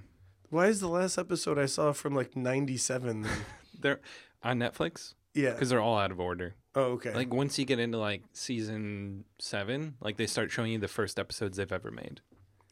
[0.50, 3.26] Why is the last episode I saw from like '97?
[3.80, 4.00] they're
[4.42, 5.52] on Netflix yeah.
[5.52, 6.54] because they're all out of order.
[6.74, 7.14] Oh, okay.
[7.14, 11.18] Like once you get into like season seven, like they start showing you the first
[11.18, 12.20] episodes they've ever made.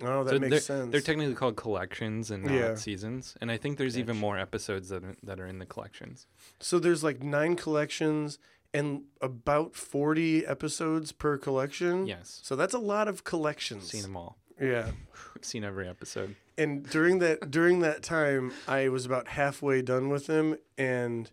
[0.02, 0.90] oh, that so makes sense.
[0.90, 2.74] They're technically called collections and not Yeah.
[2.74, 3.36] seasons.
[3.40, 6.26] And I think there's even more episodes that are, that are in the collections.
[6.60, 8.38] so there's like nine collections
[8.74, 12.06] and about 40 episodes per collection.
[12.06, 13.90] Yes, So that's a lot of collections.
[13.90, 14.38] seen them all.
[14.60, 14.90] Yeah.
[15.42, 16.34] seen every episode.
[16.58, 21.30] And during that during that time i was about halfway done with them and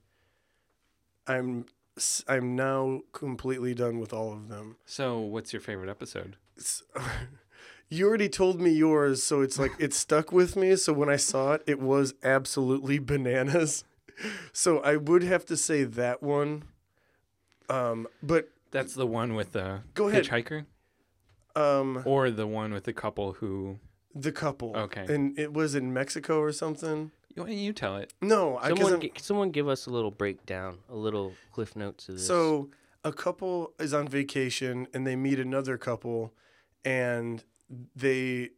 [1.27, 1.65] i'm
[2.29, 4.77] I'm now completely done with all of them.
[4.86, 6.38] So, what's your favorite episode?
[7.91, 10.75] You already told me yours, so it's like it stuck with me.
[10.75, 13.84] So when I saw it, it was absolutely bananas.
[14.53, 16.63] So I would have to say that one.
[17.69, 20.25] Um, but That's the one with the Go ahead.
[20.25, 20.65] hitchhiker,
[21.55, 23.79] um, or the one with the couple who.
[24.15, 24.76] The couple.
[24.76, 25.06] Okay.
[25.08, 27.12] And it was in Mexico or something.
[27.36, 28.13] You, you tell it.
[28.22, 32.15] No, I Someone, I'm- someone give us a little breakdown, a little cliff notes of
[32.15, 32.28] this.
[32.28, 32.69] So
[33.04, 36.34] a couple is on vacation and they meet another couple
[36.84, 37.43] and
[37.95, 38.50] they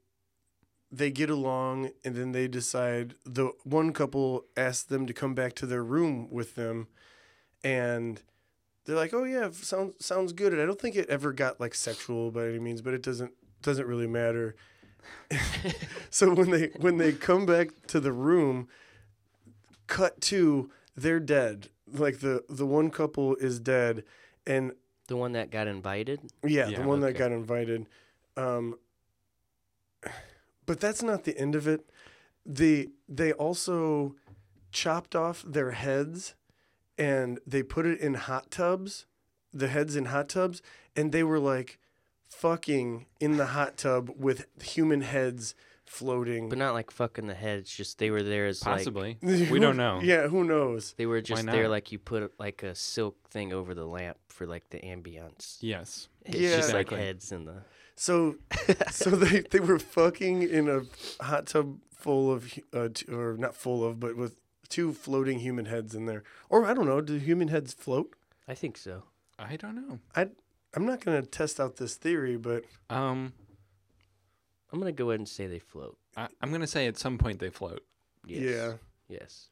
[0.94, 5.54] they get along and then they decide the one couple asks them to come back
[5.56, 6.88] to their room with them
[7.64, 8.22] and
[8.86, 11.76] they're like, "Oh yeah, sounds sounds good." And I don't think it ever got like
[11.76, 14.56] sexual by any means, but it doesn't doesn't really matter.
[16.10, 18.68] so when they when they come back to the room,
[19.88, 21.70] cut to they're dead.
[21.92, 24.04] Like the the one couple is dead,
[24.46, 24.74] and
[25.08, 26.20] the one that got invited.
[26.46, 27.88] yeah, Yeah, the one that got invited.
[28.38, 28.76] Um,
[30.66, 31.90] but that's not the end of it.
[32.46, 34.16] The they also
[34.72, 36.36] chopped off their heads
[36.98, 39.06] and they put it in hot tubs,
[39.54, 40.62] the heads in hot tubs,
[40.96, 41.78] and they were like
[42.32, 45.54] fucking in the hot tub with human heads
[45.86, 46.48] floating.
[46.50, 47.70] But not like fucking the heads.
[47.76, 49.18] Just they were there as like Possibly.
[49.22, 50.00] we don't know.
[50.04, 50.94] Yeah, who knows?
[50.98, 54.18] they were just Why there like you put like a silk thing over the lamp
[54.30, 55.58] for like the ambiance.
[55.62, 56.08] Yes.
[56.26, 56.56] It's Yeah.
[56.56, 57.64] just like heads in the.
[57.96, 58.38] So,
[58.92, 60.82] so they they were fucking in a
[61.24, 64.36] hot tub full of, uh, t- or not full of, but with
[64.70, 66.24] two floating human heads in there.
[66.50, 68.16] Or I don't know, do human heads float?
[68.48, 69.04] I think so.
[69.38, 70.00] I don't know.
[70.74, 73.34] I'm not gonna test out this theory, but Um,
[74.72, 75.98] I'm gonna go ahead and say they float.
[76.16, 77.84] I, I'm gonna say at some point they float.
[78.26, 78.40] Yes.
[78.42, 78.74] yeah,
[79.10, 79.50] Yes.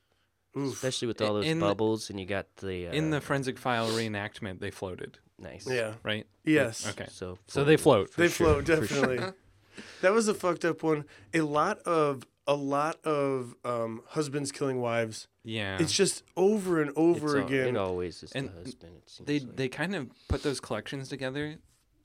[0.58, 3.19] oof, Especially with all those In the- bubbles, and you got the uh, In the
[3.21, 5.65] forensic file reenactment, they floated, nice.
[5.67, 6.25] yeah, right?
[6.43, 7.08] yes, Okay.
[7.10, 8.12] So So they float.
[8.12, 9.05] for they sure, float for sure.
[9.15, 9.34] definitely.
[10.01, 11.05] that was a fucked up one.
[11.34, 15.27] A lot of a lot of um, husbands killing wives.
[15.49, 15.77] Yeah.
[15.79, 17.67] It's just over and over It's al- again.
[17.75, 18.93] it always is And the husband.
[18.97, 19.55] It seems they like.
[19.55, 21.57] they kind of put those collections together,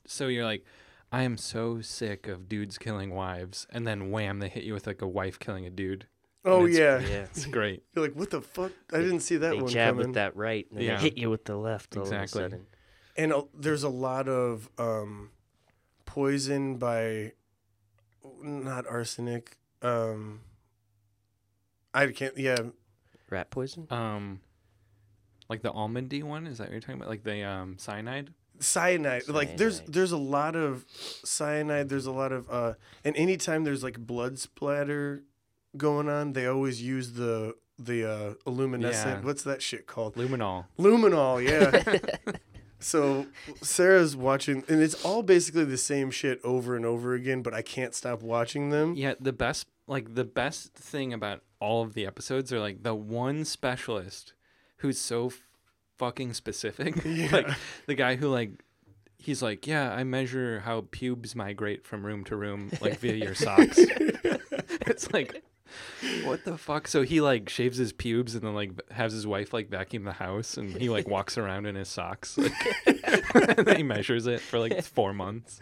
[0.07, 0.65] so you're like,
[1.13, 4.87] I am so sick of dudes killing wives, and then wham, they hit you with
[4.87, 6.07] like a wife killing a dude.
[6.45, 6.99] oh it's- yeah.
[7.01, 7.23] yeah.
[7.25, 7.83] It's great.
[7.95, 8.73] You're like, what the fuck?
[8.93, 10.07] I They- didn't see that they one jab coming.
[10.09, 10.97] with that right, and then Yeah.
[10.97, 11.97] they hit you with the left.
[11.97, 12.43] All Exactly.
[12.45, 12.67] Of a sudden.
[13.17, 15.31] and uh, there's a lot of um,
[16.07, 17.33] poison by
[18.43, 19.59] not arsenic.
[19.83, 20.41] Um,
[21.93, 22.37] I can't.
[22.37, 22.57] Yeah,
[23.31, 23.87] Rat poison.
[23.91, 24.41] Um,
[25.49, 27.09] like the almondy one is that what you're talking about?
[27.09, 28.33] Like the um cyanide?
[28.61, 29.29] cyanide.
[29.29, 29.95] Like there's Cyanide.
[29.95, 30.85] there's a lot of
[31.25, 31.89] cyanide.
[31.89, 35.25] There's a lot of uh, and anytime there's like blood splatter
[35.77, 39.21] going on, they always use the the uh, luminescent.
[39.21, 39.27] Yeah.
[39.27, 40.15] What's that shit called?
[40.15, 40.67] Luminol.
[40.79, 41.43] Luminol.
[41.43, 42.33] Yeah.
[42.81, 43.25] So
[43.63, 47.41] Sarah's watching, and it's all basically the same shit over and over again.
[47.41, 48.93] But I can't stop watching them.
[48.95, 52.95] Yeah, the best like the best thing about all of the episodes are like the
[52.95, 54.35] one specialist
[54.79, 55.41] who's so f-
[55.99, 56.95] fucking specific.
[57.05, 57.31] Yeah.
[57.33, 57.49] like
[57.87, 58.51] the guy who like
[59.19, 63.35] he's like, "Yeah, I measure how pubes migrate from room to room like via your
[63.35, 63.79] socks."
[64.87, 65.43] it's like
[66.25, 66.87] what the fuck?
[66.87, 70.13] So he like shaves his pubes and then like has his wife like vacuum the
[70.13, 72.37] house and he like walks around in his socks.
[72.39, 72.53] Like,
[72.87, 75.59] and then he measures it for like 4 months.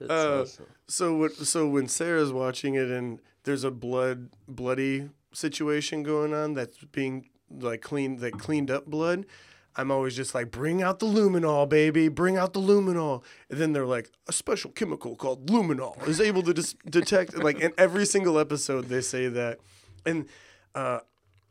[0.00, 0.66] That's Uh, awesome.
[0.88, 1.32] So what?
[1.34, 7.28] So when Sarah's watching it, and there's a blood, bloody situation going on that's being
[7.50, 9.26] like cleaned, like cleaned up blood.
[9.74, 13.22] I'm always just like, bring out the luminol, baby, bring out the luminol.
[13.48, 17.36] And then they're like, a special chemical called luminol is able to dis- detect.
[17.38, 19.60] Like in every single episode, they say that,
[20.04, 20.26] and
[20.74, 21.00] uh,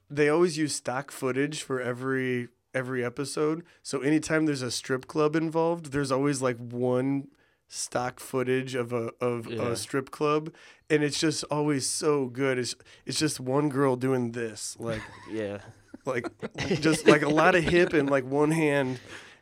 [0.09, 3.63] they always use stock footage for every every episode.
[3.81, 7.27] So anytime there's a strip club involved, there's always like one
[7.73, 9.69] stock footage of a of Yeah.
[9.69, 10.53] a strip club,
[10.89, 12.59] and it's just always so good.
[12.59, 15.59] It's it's just one girl doing this, like Yeah.
[16.05, 16.27] like
[16.81, 18.99] just like a lot of hip and like one hand,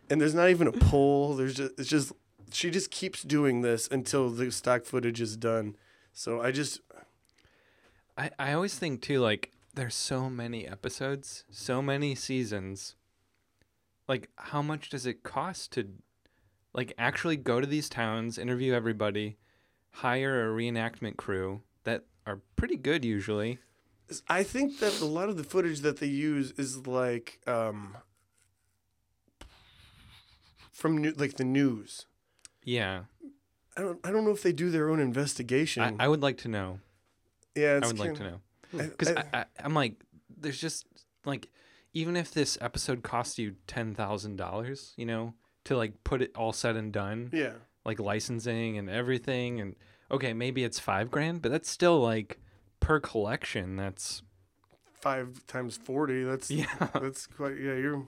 [0.10, 1.36] and there's not even a pole.
[1.36, 2.12] There's just it's just
[2.52, 5.76] she just keeps doing this until the stock footage is done.
[6.13, 6.82] So I just
[8.18, 12.96] I, I always think too like there's so many episodes, so many seasons.
[14.08, 15.88] Like how much does it cost to
[16.74, 19.38] like actually go to these towns, interview everybody,
[19.92, 23.60] hire a reenactment crew that are pretty good usually.
[24.28, 27.98] I think that a lot of the footage that they use is like um
[30.72, 32.06] from new, like the news.
[32.64, 33.04] Yeah.
[33.78, 35.84] I don't I don't know if they do their own investigation.
[36.00, 36.80] I, I would like to know.
[37.56, 38.42] yeah, I would like to know.
[38.76, 39.96] Because I- I, I, I'm like,
[40.38, 40.86] there's just
[41.26, 41.50] like
[41.94, 45.34] even if this episode costs you ten thousand dollars, you know,
[45.70, 47.54] to like put it all said and done, Yeah.
[47.86, 49.76] like licensing and everything, and
[50.12, 52.40] okay, maybe it's five grand, but that's still like
[52.80, 53.76] per collection.
[53.78, 54.22] That's
[55.02, 56.24] Five times forty.
[56.24, 56.66] That's yeah.
[56.94, 58.06] that's quite yeah, you're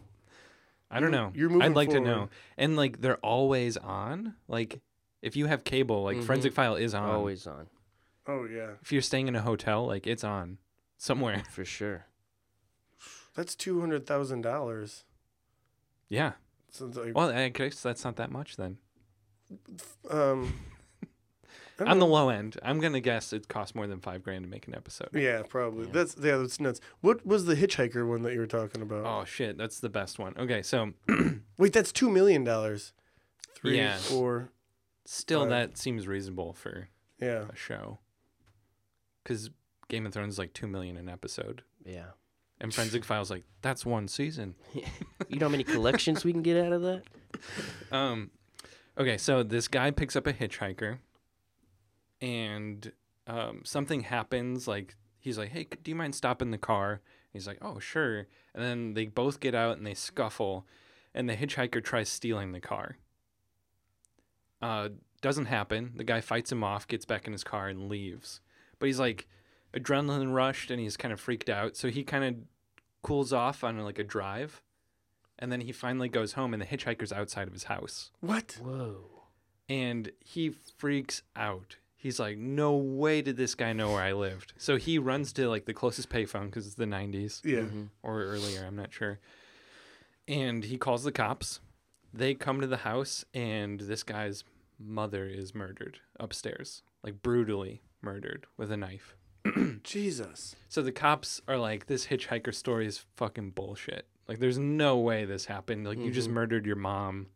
[0.89, 1.31] I don't know.
[1.33, 2.27] you're moving I'd like to know.
[2.57, 4.35] And like they're always on.
[4.49, 4.81] Like
[5.21, 6.23] if you have cable, like Mhm.
[6.25, 7.09] Forensic File is on.
[7.09, 7.67] Always on,
[8.27, 8.71] oh yeah.
[8.81, 10.57] If you're staying in a hotel, like it's on
[10.97, 11.43] somewhere.
[11.49, 12.07] for sure.
[13.35, 15.05] That's two hundred thousand dollars.
[16.09, 16.33] Yeah.
[16.71, 18.77] So like, Well, I guess that's not that much then.
[20.09, 20.53] um
[21.79, 24.43] I don't On the low end, I'm gonna guess it costs more than five grand
[24.43, 25.09] to make an episode.
[25.13, 25.87] Yeah, probably.
[25.87, 25.91] Yeah.
[25.93, 26.79] That's yeah, that's nuts.
[27.01, 29.05] What was the hitchhiker one that you were talking about?
[29.05, 30.33] Oh shit, that's the best one.
[30.37, 30.93] Okay, so
[31.57, 32.93] Wait, that's two million dollars.
[33.55, 33.97] Three, Yeah.
[33.97, 34.49] four.
[35.05, 35.49] still Right.
[35.49, 36.87] that seems reasonable for
[37.19, 37.45] Yeah.
[37.51, 37.99] a show.
[39.23, 39.49] Because
[39.89, 42.11] Game of Thrones is like two million an episode, Yeah.
[42.59, 44.53] and Forensic File's like that's one season.
[45.31, 47.03] You know how many collections we can get out of that?
[47.91, 48.29] Um,
[48.97, 50.99] okay, so this guy picks up a hitchhiker,
[52.21, 52.91] and
[53.25, 54.67] um, something happens.
[54.67, 57.01] Like he's like, "Hey, do you mind stopping the car?"
[57.33, 60.67] he's like, "Oh, sure." And then they both get out and they scuffle,
[61.13, 62.97] and the hitchhiker tries stealing the car.
[64.61, 64.89] Uh,
[65.21, 65.93] doesn't happen.
[65.95, 68.41] The guy fights him off, gets back in his car, and leaves.
[68.79, 69.27] But he's like
[69.73, 71.75] adrenaline rushed, and he's kind of freaked out.
[71.77, 72.35] So he kind of
[73.01, 74.61] cools off on like a drive.
[75.41, 78.11] And then he finally goes home, and the hitchhiker's outside of his house.
[78.19, 78.59] What?
[78.61, 79.23] Whoa.
[79.67, 81.77] And he freaks out.
[81.97, 85.49] He's like, "No way did this guy know where I lived." So he runs to
[85.49, 87.61] like the closest payphone because it's the '90s Yeah.
[87.61, 87.89] Mhm.
[88.03, 89.19] or earlier, I'm not sure.
[90.27, 91.59] And he calls the cops.
[92.13, 94.43] They come to the house, and this guy's
[94.79, 99.15] mother is murdered upstairs, like brutally murdered with a knife.
[99.83, 100.55] Jesus.
[100.69, 104.05] So the cops are like, "This hitchhiker story is fucking bullshit.
[104.31, 105.85] Like, there's no way this happened.
[105.85, 106.33] Like, you just Mhm.
[106.33, 107.27] murdered your mom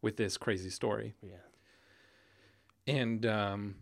[0.00, 1.38] with this crazy story." Yeah.
[2.86, 3.74] And um,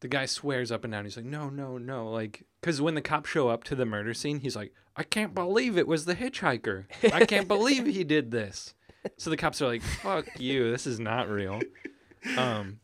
[0.00, 1.04] the guy swears up and down.
[1.04, 4.12] He's like, "No, no, no!" Like, because when the cops show up to the murder
[4.12, 6.84] scene, he's like, "I can't believe it was the hitchhiker.
[7.12, 8.74] I can't believe he did this."
[9.16, 10.70] So the cops are like, "Fuck you!
[10.70, 11.60] This is not real."
[12.36, 12.80] Um,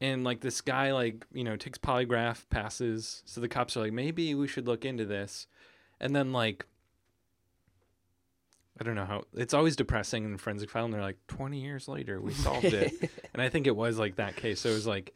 [0.00, 3.22] and like this guy, like you know, takes polygraph, passes.
[3.24, 5.46] So the cops are like, "Maybe we should look into this."
[6.00, 6.66] And then like.
[8.80, 11.86] I don't know how it's always depressing in forensic file, and they're like, 20 years
[11.86, 13.10] later, we solved it.
[13.32, 14.60] And I think it was like that case.
[14.60, 15.12] So it was like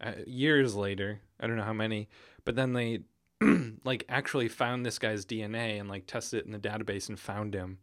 [0.00, 1.20] uh, years later.
[1.40, 2.08] I don't know how many,
[2.44, 3.00] but then they
[3.84, 7.54] like actually found this guy's DNA and like tested it in the database and found
[7.54, 7.78] him.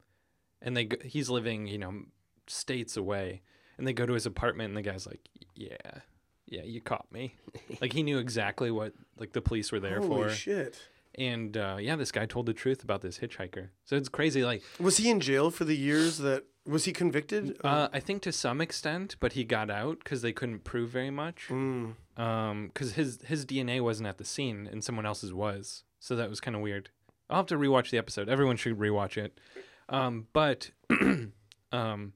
[0.62, 1.94] And they he's living, you know,
[2.48, 3.42] states away.
[3.78, 5.76] And they go to his apartment and the guy's like, "Yeah.
[6.46, 7.36] Yeah, you caught me."
[7.82, 10.30] like he knew exactly what like the police were there Holy for.
[10.30, 10.78] shit.
[11.16, 13.70] And uh, yeah, this guy told the truth about this hitchhiker.
[13.86, 17.58] So it's crazy like Was he in jail for the years that was he convicted?
[17.64, 21.10] uh, I think to some extent, but he got out because they couldn't prove very
[21.12, 21.48] much.
[21.50, 21.96] Mm.
[22.18, 26.30] um because his his dna wasn't at the scene and someone else's was so that
[26.30, 26.90] was kind of weird
[27.30, 29.40] i'll have to rewatch the episode everyone should rewatch it
[29.90, 30.70] um but
[31.72, 32.14] um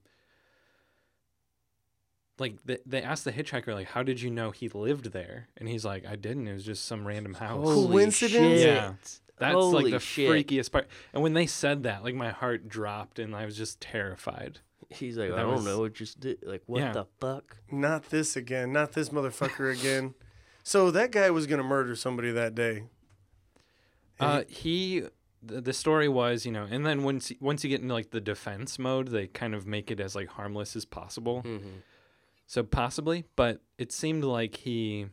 [2.38, 5.68] like they, they asked the hitchhiker like how did you know he lived there and
[5.68, 8.60] he's like i didn't it was just some random house Holy Coincidence?
[8.60, 8.66] shit.
[8.66, 8.92] Yeah.
[9.38, 10.30] that's Holy like the shit.
[10.30, 13.80] freakiest part and when they said that like my heart dropped and i was just
[13.80, 15.84] terrified He's like, That I don't was- know.
[15.84, 16.38] It just did.
[16.42, 16.92] Like, what Yeah.
[16.92, 17.58] the fuck?
[17.70, 18.72] Not this again.
[18.72, 20.14] Not this motherfucker again.
[20.62, 22.84] So that guy was gonna murder somebody that day.
[24.18, 25.02] Uh, he
[25.42, 28.20] the, the story was, you know, and then once once you get into like the
[28.20, 31.42] defense mode, they kind of make it as like harmless as possible.
[31.44, 31.68] Mm-hmm.
[32.48, 35.06] So possibly, but it seemed like he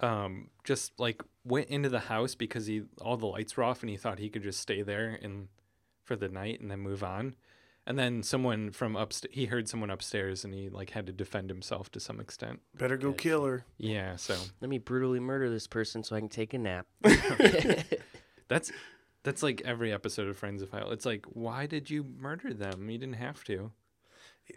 [0.00, 3.90] um just like went into the house because he all the lights were off and
[3.90, 5.48] he thought he could just stay there and
[6.02, 7.36] for the night and then move on.
[7.86, 11.50] And then someone from upstairs, he heard someone upstairs and he like had to defend
[11.50, 12.60] himself to some extent.
[12.74, 13.66] better go kill her.
[13.76, 16.86] Yeah, so Let me brutally murder this person so I can take a nap.
[18.48, 18.72] That's
[19.22, 20.90] that's like every episode of Forensic File.
[20.92, 22.88] It's like, why did you murder them?
[22.88, 23.72] You didn't have to.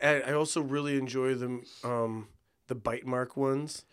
[0.01, 2.27] I, I also really enjoy the um
[2.67, 3.85] the bite mark ones.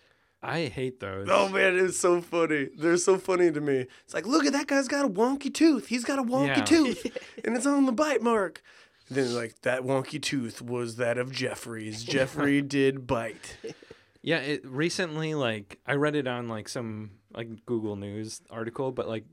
[0.42, 1.26] I hate those.
[1.30, 2.68] Oh man, it's so funny.
[2.76, 3.86] They're so funny to me.
[4.05, 5.86] It's like, look at that guy's got a wonky tooth.
[5.86, 6.64] He's got a wonky Yeah.
[6.64, 7.07] tooth,
[7.45, 8.62] and it's on the bite mark.
[9.09, 12.05] And then like that wonky tooth was that of Jeffrey's.
[12.14, 13.57] Jeffrey did bite.
[14.22, 19.09] Yeah, it recently like I read it on like some like Google News article, but
[19.09, 19.24] like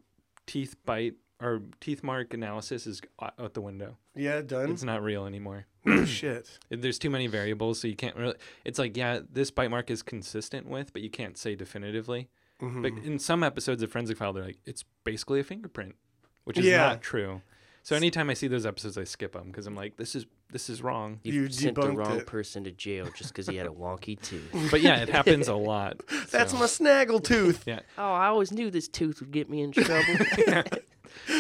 [0.48, 3.98] teeth bite or teeth mark analysis is out the window.
[4.16, 4.72] Yeah, done.
[4.72, 5.66] It's not real anymore.
[6.06, 6.48] Shit.
[6.70, 8.36] There's too many variables, so you can't really.
[8.66, 12.30] It's like yeah, this bite mark is consistent with, but you can't say definitively.
[12.62, 12.82] Mhm.
[12.84, 15.96] But in some episodes of Forensic File, they're like, it's basically a fingerprint.
[16.44, 16.78] which is Yeah.
[16.90, 17.42] not true.
[17.84, 20.70] So anytime I see those episodes, I skip them because I'm like, this is this
[20.70, 21.20] is wrong.
[21.24, 22.28] You, You sent the wrong it.
[22.28, 24.52] person to jail just because he had a wonky tooth.
[24.72, 26.02] But yeah, it happens a lot.
[26.30, 27.64] That's so- my snaggle tooth.
[27.66, 27.80] yeah.
[27.98, 30.04] Oh, I always knew this tooth would get me in trouble.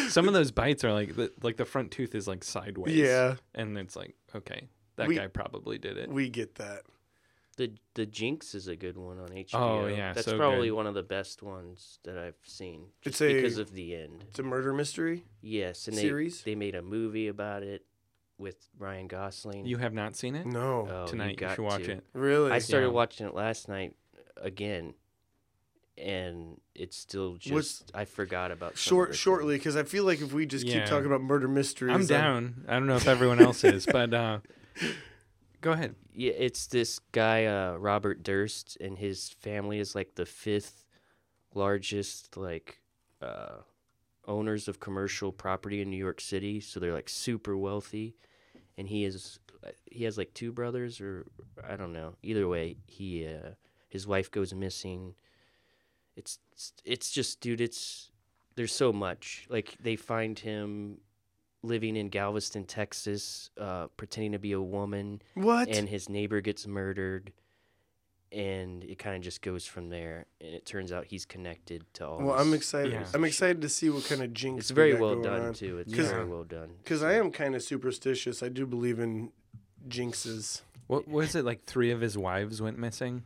[0.10, 2.96] Some of those bites are like the like the front tooth is like sideways.
[2.96, 6.09] Yeah, and it's like okay, that We- guy probably did it.
[6.09, 6.84] we get that.
[7.57, 9.53] the The Jinx is a good one on HBO.
[9.84, 10.75] Oh, yeah, that's so probably good.
[10.75, 12.86] one of the best ones that I've seen.
[13.03, 14.23] It's Just a- because of the end.
[14.29, 15.25] It's a murder mystery.
[15.41, 16.43] Yes, and they Series?
[16.43, 17.86] they made a movie about it
[18.38, 19.65] with Ryan Gosling.
[19.65, 21.32] You have not seen it No, Oh, tonight.
[21.32, 21.91] You, got should watch to.
[21.91, 22.03] it.
[22.13, 22.51] really.
[22.51, 22.93] I started Yeah.
[22.93, 23.95] watching it last night
[24.38, 24.95] again,
[25.98, 30.34] and it's still just What's- I forgot about Short, shortly, because I feel like if
[30.34, 30.80] we just Yeah.
[30.80, 32.66] keep talking about murder mysteries, I'm down.
[32.68, 34.39] I don't know if everyone else is, but uh,
[35.62, 35.96] go ahead.
[36.14, 40.86] Yeah, it's this guy, uh, Robert Durst, and his family is like the fifth
[41.54, 42.82] largest like
[43.22, 43.58] uh,
[44.28, 46.60] owners of commercial property in New York City.
[46.60, 48.16] So they're like super wealthy,
[48.78, 49.39] and he is
[49.86, 51.28] he has like two brothers or
[51.68, 52.16] I don't know.
[52.24, 53.52] Either way, he uh,
[53.89, 55.16] his wife goes missing.
[56.22, 57.61] It's it's just dude.
[57.61, 58.11] It's
[58.55, 60.97] there's so much like they find him
[61.63, 65.67] living in Galveston, Texas, uh, pretending to be a woman What?
[65.69, 67.32] and his neighbor gets murdered
[68.32, 72.07] and it kind of just goes from there and it turns out he's connected to
[72.07, 72.91] all well, this I'm excited.
[72.93, 73.05] Yeah.
[73.13, 74.61] I'm excited to see what kind of jinx.
[74.65, 75.53] it's very well done on.
[75.53, 78.41] too it's 'Cause- very well done Because I am kind of superstitious.
[78.41, 79.32] I do believe in
[79.88, 80.61] jinxes.
[80.88, 81.63] What was it like?
[81.63, 83.24] Three of his wives went missing.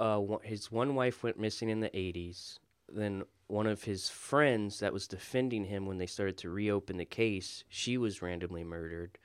[0.00, 4.92] Uh his one wife went missing in the 80s then one of his friends that
[4.92, 9.18] was defending him when they started to reopen the case she was randomly murdered.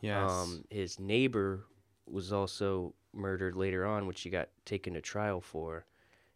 [0.00, 0.30] Yes.
[0.30, 1.64] um his neighbor
[2.06, 5.86] was also murdered later on which he got taken to trial for.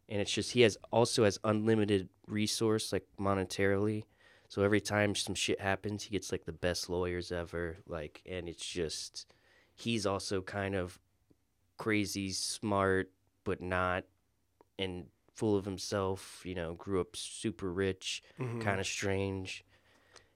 [0.09, 4.05] And it's just he has also has unlimited resource like monetarily.
[4.49, 7.79] So every time some shit happens he gets like the best lawyers ever.
[7.87, 9.27] Like and it's just
[9.75, 10.99] he's also kind of
[11.79, 13.11] crazy smart
[13.45, 14.05] but not
[14.79, 18.61] and full of himself you know grew up super rich Mhm.
[18.61, 19.65] kind of strange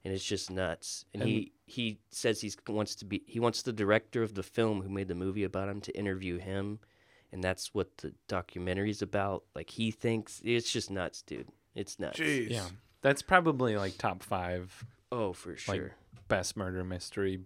[0.04, 3.62] and it's just nuts and, And- he he says he wants to be he wants
[3.62, 6.78] the director of the film who made the movie about him to interview him
[7.32, 12.18] and that's what the documentary's about like he thinks it's just nuts dude it's nuts
[12.20, 12.50] Jeez.
[12.50, 12.68] yeah,
[13.02, 15.92] that's probably like top five oh for sure
[16.28, 17.40] best murder mystery.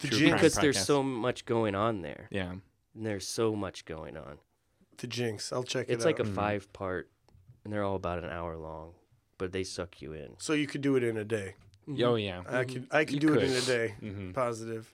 [0.00, 0.84] The true because there's podcast.
[0.86, 2.50] so much going on there yeah.
[2.94, 4.38] and there's so much going on
[4.98, 5.52] The jinx.
[5.52, 5.94] I'll check it out.
[5.94, 6.26] it's like out.
[6.26, 6.34] a Mhm.
[6.34, 7.10] five part
[7.64, 8.94] and they're all about an hour long
[9.38, 11.54] but they suck you in so you could do it in a day.
[12.02, 12.42] Oh yeah.
[12.48, 12.86] I could.
[12.90, 13.94] I could You do it in a day.
[14.00, 14.92] hmm Positive.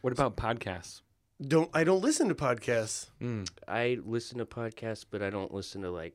[0.00, 1.02] What about podcasts?
[1.40, 1.70] Don't.
[1.74, 3.10] I don't listen to podcasts.
[3.20, 3.48] Mm.
[3.68, 6.14] i listen to podcasts but i don't listen to like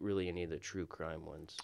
[0.00, 1.56] really any of the true crime ones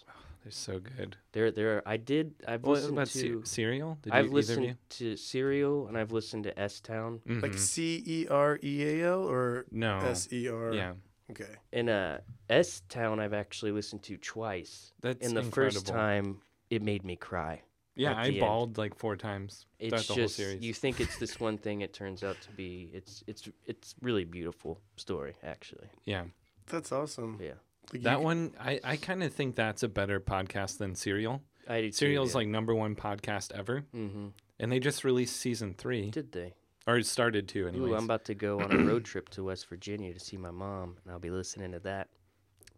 [0.43, 1.17] They're so good.
[1.33, 1.77] There, there.
[1.77, 2.33] Are I did.
[2.47, 3.43] I've What listened about to.
[3.43, 3.97] Se- Serial?
[4.01, 7.21] Did I've you, listened to Serial and I've listened to S Town.
[7.25, 7.39] you?
[7.39, 7.53] Like.
[7.55, 9.97] C E R E A L or no.
[9.99, 10.73] S E R.
[10.73, 10.93] Yeah.
[11.31, 11.55] Okay.
[11.73, 12.17] And uh,
[12.49, 14.93] S Town I've actually listened to twice.
[15.01, 15.75] That's and the incredible.
[15.81, 17.61] first time, it made me cry.
[17.95, 18.39] Yeah, I the end.
[18.39, 20.61] bawled like four times It's throughout the whole just series.
[20.63, 21.81] you think it's this one thing.
[21.81, 22.89] It turns out to be.
[22.93, 25.89] It's it's it's really beautiful story actually.
[26.05, 26.23] yeah.
[26.67, 27.39] That's awesome.
[27.41, 27.53] Yeah,
[27.93, 31.41] Like That you- one, I, I kind of think that's a better podcast than Serial.
[31.67, 31.95] I did.
[31.95, 34.27] Serial's like number one podcast ever, Mm-hmm.
[34.59, 36.53] and they just released season three, Did they?
[36.87, 37.91] or it started to, anyways.
[37.91, 40.49] Ooh, I'm about to go on a road trip to West Virginia to see my
[40.51, 42.07] mom, and I'll be listening to that.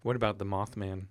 [0.04, 1.06] What about the Mothman?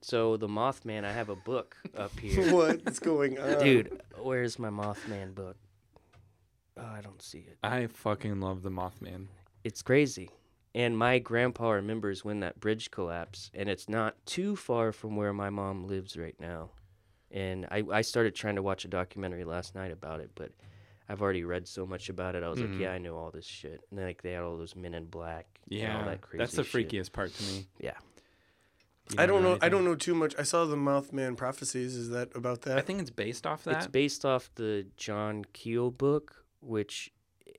[0.00, 2.52] So the Mothman, I have a book up here.
[2.52, 5.56] What's going on, Dude, where's my Mothman book?
[6.76, 7.58] Oh, I don't see it.
[7.62, 9.26] I fucking love the Mothman.
[9.62, 10.30] It's crazy.
[10.74, 15.32] And my grandpa remembers when that bridge collapsed, and it's not too far from where
[15.34, 16.70] my mom lives right now.
[17.30, 20.50] And I, I started trying to watch a documentary last night about it, but
[21.08, 22.42] I've already read so much about it.
[22.42, 22.70] I was Mhm.
[22.72, 23.80] like, yeah, I know all this shit.
[23.90, 25.46] And then like they had all those Men in Black.
[25.70, 26.88] and all Yeah, that crazy that's the shit.
[26.88, 27.66] freakiest part to me.
[27.78, 27.94] Yeah.
[29.10, 29.58] You I don't know.
[29.60, 30.34] I don't know too much.
[30.38, 31.96] I saw the Mothman prophecies.
[31.96, 32.78] Is that about that?
[32.78, 33.76] I think it's based off that.
[33.76, 37.12] It's based off the John Keel book, which,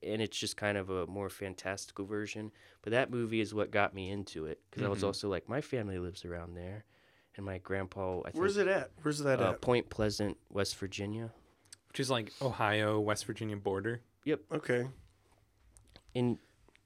[0.06, 2.52] and it's just kind of a more fantastical version.
[2.82, 5.08] But that movie is what got me into it because I was Mhm.
[5.08, 6.86] also like, my family lives around there,
[7.36, 8.20] and my grandpa.
[8.22, 8.92] I think, Where's it at?
[9.02, 9.62] Where's that Uh, at?
[9.62, 11.32] Point Pleasant, West Virginia.
[11.90, 14.02] which is like Ohio, West Virginia border.
[14.26, 14.42] Yep.
[14.52, 14.88] Okay.
[16.16, 16.38] And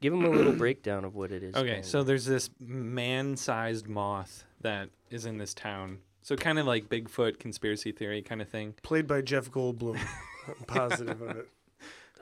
[0.02, 1.56] give them a little breakdown of what it is.
[1.56, 6.00] Okay, so there's this man-sized moth that is in this town.
[6.22, 8.74] So kind of like Bigfoot conspiracy theory kind of thing.
[8.84, 9.98] Played by Jeff Goldblum.
[10.48, 11.50] I'm positive of it.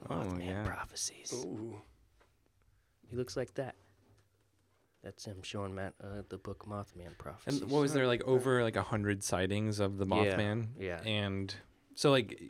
[0.02, 0.64] The Oh, Mothman yeah.
[0.66, 1.34] prophecies.
[1.46, 1.82] Ooh.
[3.10, 3.76] He looks like that.
[5.04, 7.62] That's him showing Matt uh, the book Mothman prophecy.
[7.62, 10.68] And what was there like over like a hundred sightings of the Yeah, Mothman?
[10.80, 11.02] yeah.
[11.04, 11.54] And
[11.94, 12.42] so like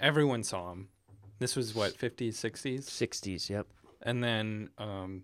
[0.00, 0.88] everyone saw him.
[1.38, 3.68] This was what 50s, 60s, 60s, yep.
[4.02, 5.22] and then um,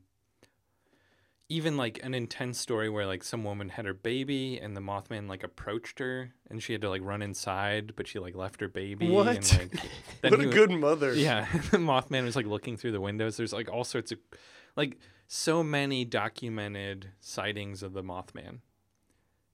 [1.55, 5.29] even like an intense story where like some woman had her baby and the Mothman
[5.29, 8.67] like approached her and she had to like run inside, but she like left her
[8.69, 9.09] baby.
[9.09, 9.29] What?
[9.29, 9.83] And, like,
[10.21, 11.15] then what a wa- good mother.
[11.25, 13.37] Yeah, the Mothman was like looking through the windows.
[13.37, 14.19] There's like all sorts of,
[14.77, 14.99] like,
[15.29, 18.59] so many documented sightings of the Mothman.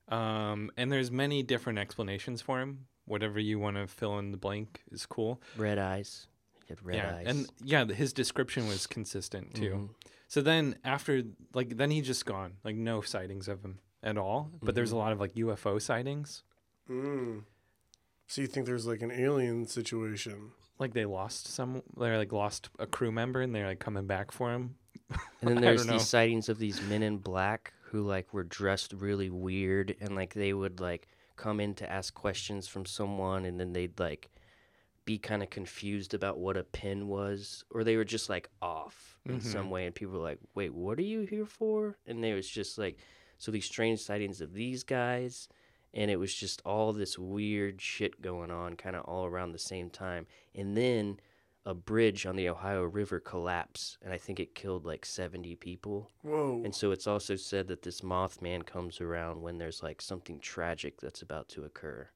[0.08, 2.86] Um, and there's many different explanations for him.
[3.04, 5.40] Whatever you want to fill in the blank is cool.
[5.56, 6.26] Red eyes.
[6.70, 7.26] He had red yeah, eyes.
[7.26, 9.70] and yeah, his description was consistent too.
[9.70, 10.08] Mhm.
[10.28, 12.54] So then after, like, then he's just gone.
[12.62, 14.52] Like, no sightings of him at all.
[14.62, 16.44] But there's a lot of like UFO sightings.
[16.88, 17.42] Mm.
[18.28, 20.52] So you think there's like an alien situation?
[20.78, 24.30] Like they lost some, they're like lost a crew member, and they're like coming back
[24.30, 24.76] for him.
[25.40, 29.30] And then there's these sightings of these men in black who like were dressed really
[29.30, 33.72] weird and like they would like come in to ask questions from someone and then
[33.72, 34.30] they'd like
[35.04, 39.18] be kind of confused about what a pin was or they were just like off
[39.26, 39.42] in Mhm.
[39.42, 42.48] some way and people were like wait what are you here for and they was
[42.48, 42.98] just like
[43.38, 45.48] so these strange sightings of these guys
[45.94, 49.58] and it was just all this weird shit going on kind of all around the
[49.58, 51.18] same time and then
[51.66, 56.10] a bridge on the Ohio River collapsed, and I think it killed like 70 people.
[56.22, 56.62] Whoa.
[56.64, 60.98] And so it's also said that this Mothman comes around when there's like something tragic
[61.02, 62.08] that's about to occur.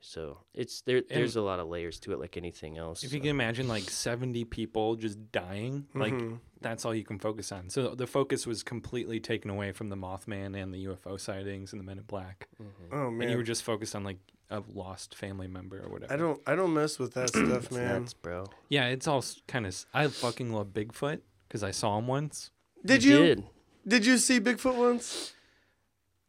[0.00, 1.02] So it's there.
[1.08, 3.04] There's a lot of layers to it, like anything else.
[3.04, 6.40] If you can imagine like 70 people just dying, like Mhm.
[6.60, 7.68] that's all you can focus on.
[7.70, 11.80] So the focus was completely taken away from the Mothman and the UFO sightings and
[11.80, 12.48] the Men in Black.
[12.60, 12.66] Mhm.
[12.92, 13.22] oh man!
[13.22, 16.12] And you were just focused on like a lost family member or whatever.
[16.12, 18.00] I don't I don't mess with that stuff, man.
[18.02, 18.46] nuts, bro.
[18.68, 19.84] Yeah, it's all kind of.
[19.92, 22.50] I fucking love Bigfoot because I saw him once.
[22.84, 23.18] Did you?
[23.18, 23.44] Did.
[23.86, 25.34] Did you see Bigfoot once?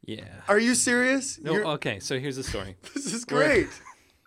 [0.04, 0.42] Yeah.
[0.48, 1.40] Are you serious?
[1.40, 2.76] No, You're- okay, so here's the story.
[2.94, 3.68] this is great.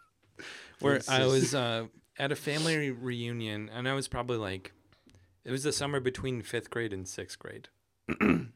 [0.80, 1.86] where This I was uh,
[2.18, 4.72] at a family reunion, and I was probably like,
[5.44, 7.68] it was the summer between fifth grade and sixth grade.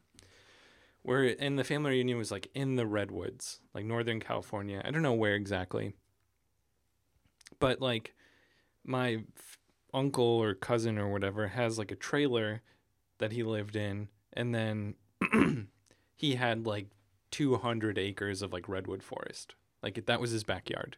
[1.03, 4.81] where and the family reunion was like in the redwoods, like Northern California.
[4.83, 5.93] I don't know where exactly,
[7.59, 8.13] but like
[8.85, 9.57] my f-
[9.93, 12.61] uncle or cousin or whatever has like a trailer
[13.17, 14.95] that he lived in, and then
[16.15, 16.87] he had like
[17.31, 19.55] 200 acres of like redwood forest.
[19.83, 20.97] Like that was his backyard.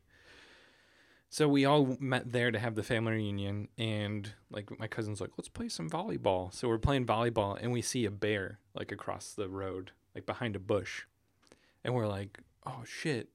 [1.30, 5.32] So we all met there to have the family reunion, and like my cousin's like,
[5.38, 9.32] "Let's play some volleyball." So we're playing volleyball, and we see a bear like across
[9.34, 11.04] the road, like behind a bush,
[11.86, 13.30] and we're like, "Oh shit,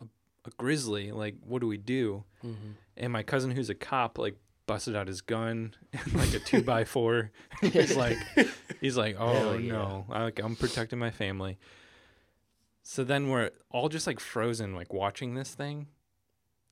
[0.00, 0.04] a,
[0.46, 1.10] a grizzly!
[1.10, 2.74] Like, what do we do?" Mhm.
[2.96, 4.36] And my cousin, who's a cop, like
[4.68, 7.32] busted out his gun, and, like a two by four.
[7.62, 8.16] he's like,
[8.80, 9.72] he's like, "Oh Hell yeah.
[9.72, 11.58] no, I, like I'm protecting my family."
[12.82, 15.88] So then we're all just like frozen, like watching this thing.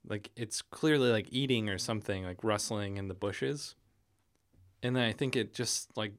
[0.09, 3.75] Like it's clearly like eating or something, like rustling in the bushes.
[4.83, 6.15] And then I think it just like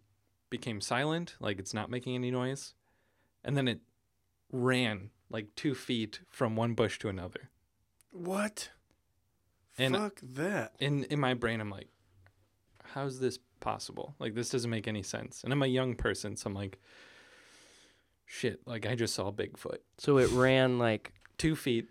[0.50, 2.74] became silent, like it's not making any noise.
[3.44, 3.80] And then it
[4.52, 7.50] ran like two feet from one bush to another.
[8.12, 8.70] What?
[9.78, 10.74] And- Fuck that.
[10.80, 11.88] In in my brain, I'm like,
[12.94, 14.16] how's this possible?
[14.20, 15.44] Like this doesn't make any sense.
[15.44, 16.80] And I'm a young person, so I'm like,
[18.32, 19.80] shit, like I just saw Bigfoot.
[19.98, 21.88] So it ran like Two feet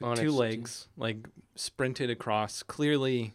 [0.00, 3.34] On two its two- legs, like sprinted across, clearly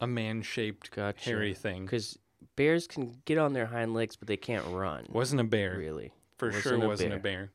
[0.00, 1.24] a man shaped gotcha.
[1.30, 1.84] hairy thing.
[1.84, 2.18] Because
[2.56, 5.06] bears can get on their hind legs, but they can't run.
[5.10, 5.76] Wasn't a bear.
[5.78, 6.12] Really?
[6.38, 7.20] For Wasn't sure a wasn't a bear.
[7.20, 7.50] bear.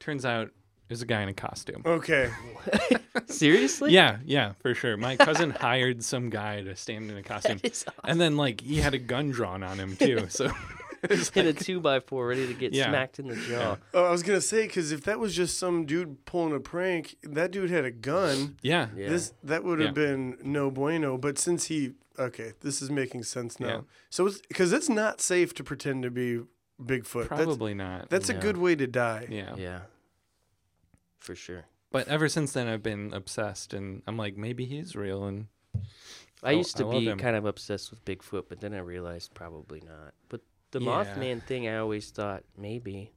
[0.00, 0.52] Turns out it
[0.90, 1.82] was a guy in a costume.
[1.84, 2.30] Okay.
[3.26, 3.92] Seriously?
[3.92, 4.96] Yeah, yeah, for sure.
[4.98, 7.58] My cousin hired some guy to stand in a costume.
[7.62, 8.00] That is awesome.
[8.04, 10.26] And then like he had a gun drawn on him too.
[10.28, 10.50] So
[11.02, 12.88] it was Hit a two by four ready to get Yeah.
[12.88, 13.76] smacked in the jaw.
[13.94, 17.16] Oh, I was gonna say because if that was just some dude pulling a prank,
[17.22, 18.56] that dude had a gun.
[18.62, 18.88] yeah.
[18.96, 19.08] Yeah.
[19.10, 20.04] This that would have Yeah.
[20.06, 21.16] been no bueno.
[21.18, 23.68] But since he okay, this is making sense now.
[23.68, 23.80] Yeah.
[24.10, 26.40] So because it's not safe to pretend to be
[26.82, 27.28] Bigfoot.
[27.28, 28.08] That's Probably not.
[28.08, 29.26] that's a good way to die.
[29.30, 29.54] yeah.
[29.56, 29.80] yeah.
[31.18, 31.64] For sure.
[31.90, 35.46] But ever since then I've been obsessed and I'm like maybe he's real and
[36.42, 39.34] I I- used to I be kind of obsessed with Bigfoot, but then I realized
[39.34, 40.14] probably not.
[40.28, 40.86] But the Yeah.
[41.04, 43.12] Mothman thing, I always thought maybe.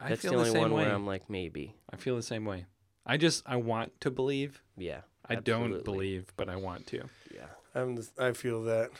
[0.00, 0.84] I That's feel the the, only same one way.
[0.84, 1.76] where I'm like maybe.
[1.90, 2.66] I feel the same way.
[3.06, 4.62] I just I want to believe.
[4.76, 5.00] Yeah.
[5.26, 7.08] I don't believe, but I want to.
[7.34, 7.46] Yeah.
[7.74, 8.90] I'm the- I feel that.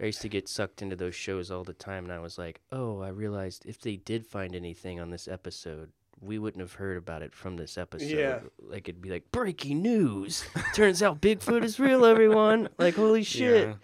[0.00, 2.60] I used to get sucked into those shows all the time, and I was like,
[2.72, 6.96] oh, I realized if they did find anything on this episode, we wouldn't have heard
[6.96, 8.08] about it from this episode.
[8.08, 8.40] Yeah.
[8.58, 10.44] Like it'd be like breaking news.
[10.74, 12.68] Turns out Bigfoot is real, everyone.
[12.78, 13.76] Like holy shit.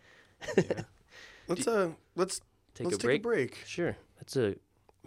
[0.57, 0.65] Yeah.
[0.65, 0.81] yeah.
[1.49, 2.41] Let's uh let's
[2.77, 3.21] Take let's a take break.
[3.21, 3.65] a break.
[3.67, 3.97] Sure.
[4.19, 4.55] That's a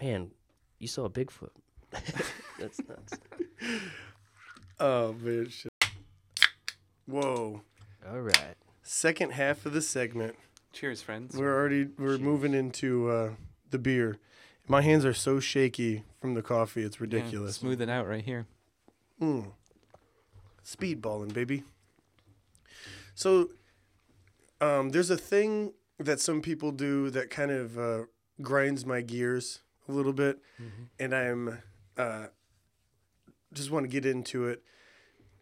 [0.02, 0.32] man,
[0.80, 1.52] you saw a Bigfoot.
[2.60, 3.14] That's nuts.
[4.82, 5.72] Oh man, shit.
[7.06, 7.62] Whoa.
[8.10, 8.56] All right.
[8.82, 10.36] Second half of the segment.
[10.72, 11.36] Cheers, friends.
[11.36, 12.20] We're already we're Cheers.
[12.22, 13.30] moving into uh,
[13.72, 14.20] the beer.
[14.70, 16.84] My hands are so shaky from the coffee.
[16.84, 17.56] It's Yeah, ridiculous.
[17.58, 18.46] smooth it out right here.
[19.22, 19.48] Mm.
[20.64, 21.64] Speedballing, baby.
[23.16, 23.50] So,
[24.62, 28.04] um, there's a thing that some people do that kind of uh,
[28.42, 30.40] grinds my gears a little bit,
[31.00, 31.60] and I'm
[31.98, 32.28] uh,
[33.54, 34.62] just want to get into it.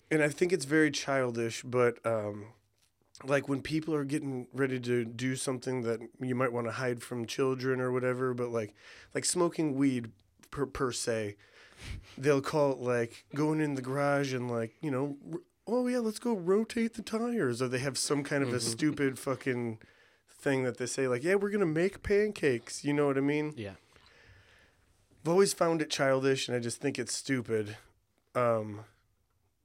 [0.09, 2.45] And I think it's very childish, but um,
[3.25, 7.03] like when people are getting ready to do something that you might want to hide
[7.03, 8.73] from children or whatever, but like
[9.13, 10.11] like smoking weed
[10.49, 11.35] per per se,
[12.17, 15.99] they'll call it like going in the garage and like you know, r- oh yeah,
[15.99, 19.79] let's go rotate the tires, or they have some kind of a stupid fucking
[20.37, 22.83] thing that they say like, yeah, we're gonna make pancakes.
[22.83, 23.53] You know what I mean?
[23.55, 23.73] Yeah.
[25.23, 27.75] I've always found it childish, and I just think it's stupid.
[28.33, 28.81] Um,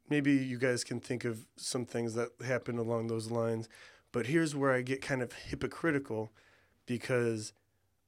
[0.09, 3.69] maybe you guys can think of some things that happened along those lines,
[4.11, 6.33] but here's where I get kind of hypocritical
[6.87, 7.53] because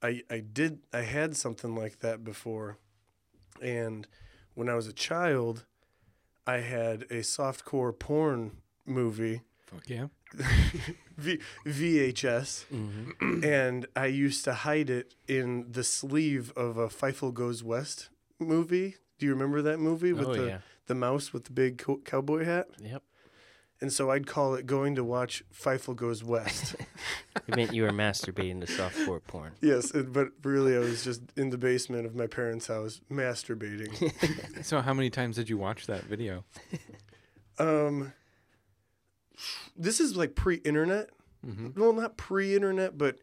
[0.03, 2.79] I I did I had something like that before,
[3.63, 4.07] and
[4.55, 5.65] when I was a child,
[6.47, 10.07] I had a softcore porn movie, Fuck yeah.
[11.17, 13.45] v- VHS Mm-hmm.
[13.45, 18.97] and I used to hide it in the sleeve of a Fievel Goes West movie.
[19.19, 20.59] Do you remember that movie with Oh the yeah.
[20.87, 22.67] the mouse with the big co- cowboy hat?
[22.81, 23.03] Yep.
[23.81, 26.77] And so I'd call it going to watch Fievel Goes West.
[27.47, 29.53] It meant you were masturbating to softcore porn.
[29.61, 33.93] yes, it, but really I was just in the basement of my parents' house masturbating.
[34.65, 36.45] So, how many times did you watch that video?
[37.59, 38.13] um,
[39.77, 41.11] this is like pre-internet.
[41.47, 41.79] Mm-hmm.
[41.79, 43.19] well not pre-internet but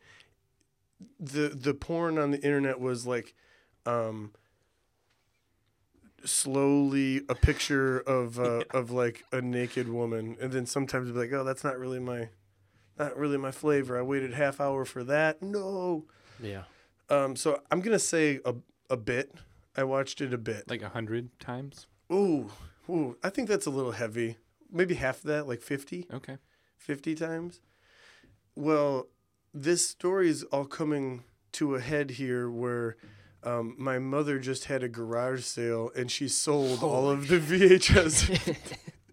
[1.20, 3.34] the the porn on the internet was like
[3.88, 4.32] um
[6.24, 10.38] slowly a picture of uh, of like a naked woman.
[10.40, 12.30] And then sometimes it'd be like oh that's not really my
[13.00, 13.98] not really my flavor.
[13.98, 15.42] I waited half hour for that.
[15.42, 16.06] No.
[16.40, 16.64] Yeah.
[17.10, 18.54] um so i'm gonna say a,
[18.90, 19.34] a bit.
[19.76, 20.70] I watched it a bit.
[20.70, 21.88] Like a hundred times?
[22.12, 22.52] ooh.
[22.90, 23.16] Ooh.
[23.24, 24.38] I think that's a little heavy
[24.72, 26.38] maybe half of that like 50 Okay.
[26.78, 27.60] 50 times.
[28.56, 29.08] Well,
[29.54, 32.96] this story is all coming to a head here where
[33.44, 38.56] um, my mother just had a garage sale and she sold all of the VHS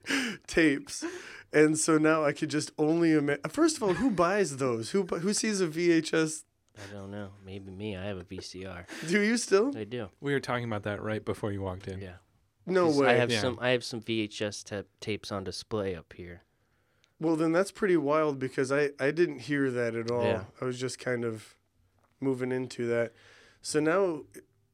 [0.46, 1.04] tapes.
[1.52, 3.42] And so now I could just only imagine.
[3.48, 4.90] First of all, who buys those?
[4.90, 6.44] Who who sees a VHS?
[6.76, 7.30] I don't know.
[7.44, 7.96] Maybe me.
[7.96, 8.84] I have a VCR.
[9.08, 9.76] Do you still?
[9.76, 10.08] I do.
[10.20, 12.00] We were talking about that right before you walked in.
[12.00, 12.16] Yeah.
[12.70, 13.08] No 'Cause way.
[13.08, 13.40] I have Yeah.
[13.40, 13.58] some.
[13.60, 16.42] I have some VHS ta- tapes on display up here.
[17.20, 20.22] Well, then that's pretty wild because I, I didn't hear that at all.
[20.24, 20.44] Yeah.
[20.60, 21.56] I was just kind of
[22.20, 23.12] moving into that.
[23.60, 24.22] So now,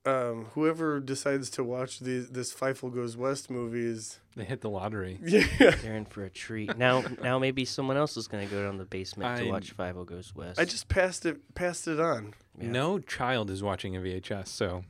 [0.05, 4.20] um, whoever decides to watch the, this Fievel Goes West movie is.
[4.36, 5.18] They hit the lottery.
[5.22, 5.47] Yeah.
[5.59, 6.76] They're in for a treat.
[6.76, 10.34] Now, now maybe someone else is gonna go down the basement to watch Fievel Goes
[10.34, 10.61] West.
[10.61, 12.34] I just passed it passed it on.
[12.61, 12.68] Yeah.
[12.70, 14.84] No child is watching a VHS, so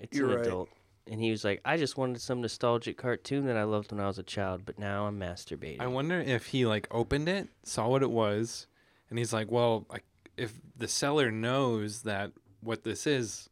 [0.00, 0.46] It's You're an right.
[0.46, 0.70] adult.
[1.10, 4.06] And he was like, I just wanted some nostalgic cartoon that I loved when I
[4.06, 5.80] was a child, but now I'm masturbating.
[5.80, 8.66] I wonder if he like opened it, saw what it was,
[9.10, 9.98] and he's like, "Well, I,
[10.36, 13.48] if the seller knows that what this is,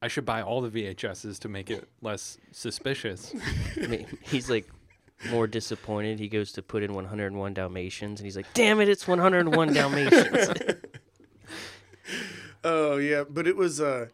[0.00, 3.34] I should buy all the VHSs to make it less suspicious."
[3.82, 4.68] I mean, he's like
[5.30, 6.18] more disappointed.
[6.20, 10.50] He goes to put in 101 Dalmatians, and he's like, "Damn it, it's 101 Dalmatians."
[12.62, 14.08] Oh yeah, but it was uh,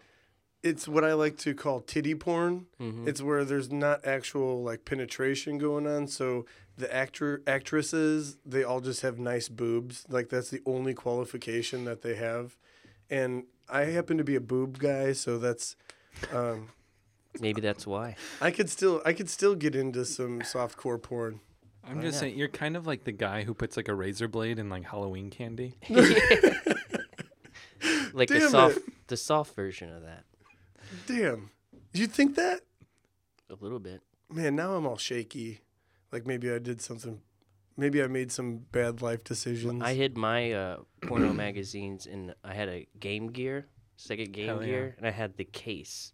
[0.67, 2.67] it's what I like to call titty porn.
[2.81, 3.07] Mhm.
[3.07, 6.09] It's where there's not actual like penetration going on.
[6.09, 6.45] So
[6.77, 10.05] the actor actresses they all just have nice boobs.
[10.09, 12.57] Like that's the only qualification that they have.
[13.09, 15.77] And I happen to be a boob guy, so that's
[16.33, 16.71] um,
[17.41, 18.17] Maybe that's why.
[18.41, 21.41] I could still I could still get into some soft core porn.
[21.89, 24.59] I'm just saying, you're kind of like the guy who puts like a razor blade
[24.59, 25.79] in like Halloween candy.
[28.17, 28.83] Like the soft, it.
[29.09, 30.25] the soft version of that.
[31.07, 31.51] Damn,
[31.93, 32.61] you think that?
[33.51, 34.03] A little bit.
[34.31, 35.61] Man, now I'm all shaky.
[36.13, 37.21] Like maybe I did something.
[37.77, 39.83] Maybe I made some bad life decisions.
[39.83, 43.67] I hid my uh, porno magazines and I had a Game Gear,
[43.99, 44.67] Sega Game Hell yeah.
[44.67, 46.13] Gear, and I had the case,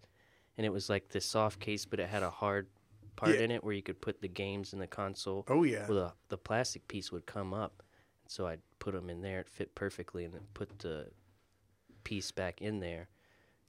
[0.56, 2.66] and it was like the soft case, but it had a hard
[3.16, 3.42] part Yeah.
[3.42, 5.44] in it where you could put the games in the console.
[5.48, 5.86] oh yeah.
[5.88, 7.82] Well, the, the plastic piece would come up,
[8.26, 9.40] so I'd put them in there.
[9.40, 11.08] It fit perfectly, and then put the
[12.04, 13.08] piece back in there.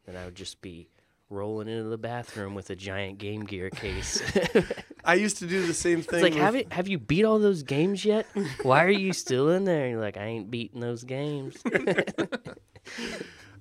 [0.06, 0.89] Then I would just be
[1.30, 4.22] rolling into the bathroom with a giant Game Gear case.
[5.06, 6.16] I used to do the same thing.
[6.16, 8.26] It's like, with- have you, Have you beat all those games yet?
[8.62, 9.89] Why are you still in there?
[9.89, 11.56] You're like, I ain't beating those games.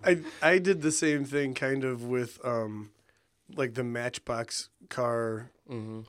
[0.04, 2.90] I I did the same thing kind of with um
[3.54, 6.00] like the Matchbox car Mm-hmm.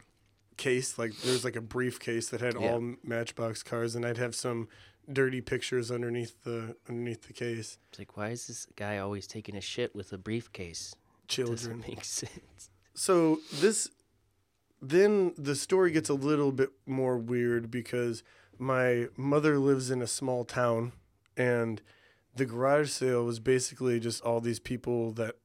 [0.57, 0.97] case.
[0.97, 2.71] Like there's like a briefcase that had Yeah.
[2.73, 4.67] all Matchbox cars, and I'd have some
[5.11, 7.77] dirty pictures underneath the underneath the case.
[7.89, 10.95] It's like, why is this guy always taking a shit with a briefcase?
[11.27, 11.55] Children.
[11.55, 12.69] Doesn't make sense.
[12.93, 13.89] So this
[14.81, 18.23] then the story gets a little bit more weird because
[18.59, 20.91] my mother lives in a small town
[21.37, 21.81] and
[22.35, 25.35] the garage sale was basically just all these people that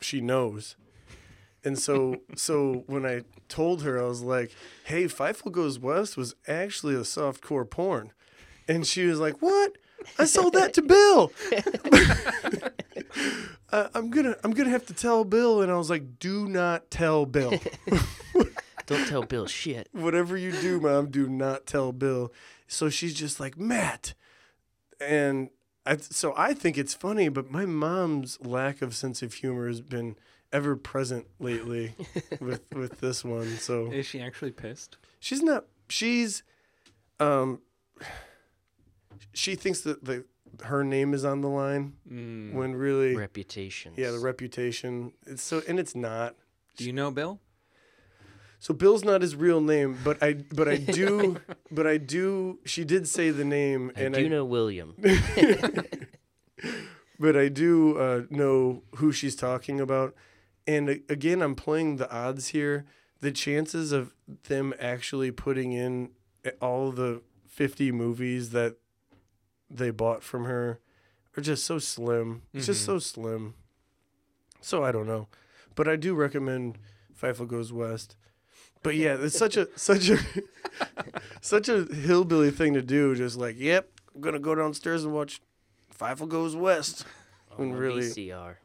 [0.00, 0.76] she knows.
[1.64, 4.52] And so so when I told her I was like,
[4.84, 8.12] "Hey, Fievel Goes West was actually a softcore porn."
[8.68, 9.76] And she was like, "What?
[10.18, 11.32] I sold that to Bill."
[13.72, 16.90] uh, I'm gonna I'm gonna have to tell Bill, and I was like, "Do not
[16.90, 17.58] tell Bill.
[18.86, 19.88] Don't tell Bill shit.
[19.92, 22.32] Whatever you do, mom, do not tell Bill."
[22.66, 24.14] So she's just like Matt,
[25.00, 25.50] and
[25.86, 29.80] I so I think it's funny, but my mom's lack of sense of humor has
[29.80, 30.16] been
[30.52, 31.94] ever present lately
[32.40, 33.56] with with this one.
[33.58, 34.96] So Is she actually pissed?
[35.20, 36.42] she's not she's
[37.20, 37.60] um
[39.34, 40.24] she thinks that the
[40.64, 42.52] her name is on the line Mm.
[42.52, 43.94] when really reputation.
[43.96, 46.34] yeah the reputation it's so and it's not
[46.76, 47.40] Do you know Bill?
[48.58, 51.38] so bill's not his real name but i but i do
[51.72, 54.94] but i do she did say the name I and do i know William.
[57.18, 60.14] but i do uh, know who she's talking about
[60.66, 62.84] and again i'm playing the odds here
[63.20, 64.14] the chances of
[64.48, 66.10] them actually putting in
[66.60, 68.76] all the 50 movies that
[69.74, 70.78] they bought from her
[71.36, 72.86] are just so slim it's just Mhm.
[72.86, 73.54] so slim
[74.60, 75.28] so i don't know
[75.74, 76.78] but i do recommend
[77.20, 78.16] Fievel Goes West.
[78.82, 80.18] But yeah, it's such a such a
[81.40, 83.14] such a hillbilly thing to do.
[83.14, 85.40] Just like, yep, I'm gonna go downstairs and watch
[85.96, 87.04] Fievel Goes West.
[87.52, 88.56] On When a really- VCR.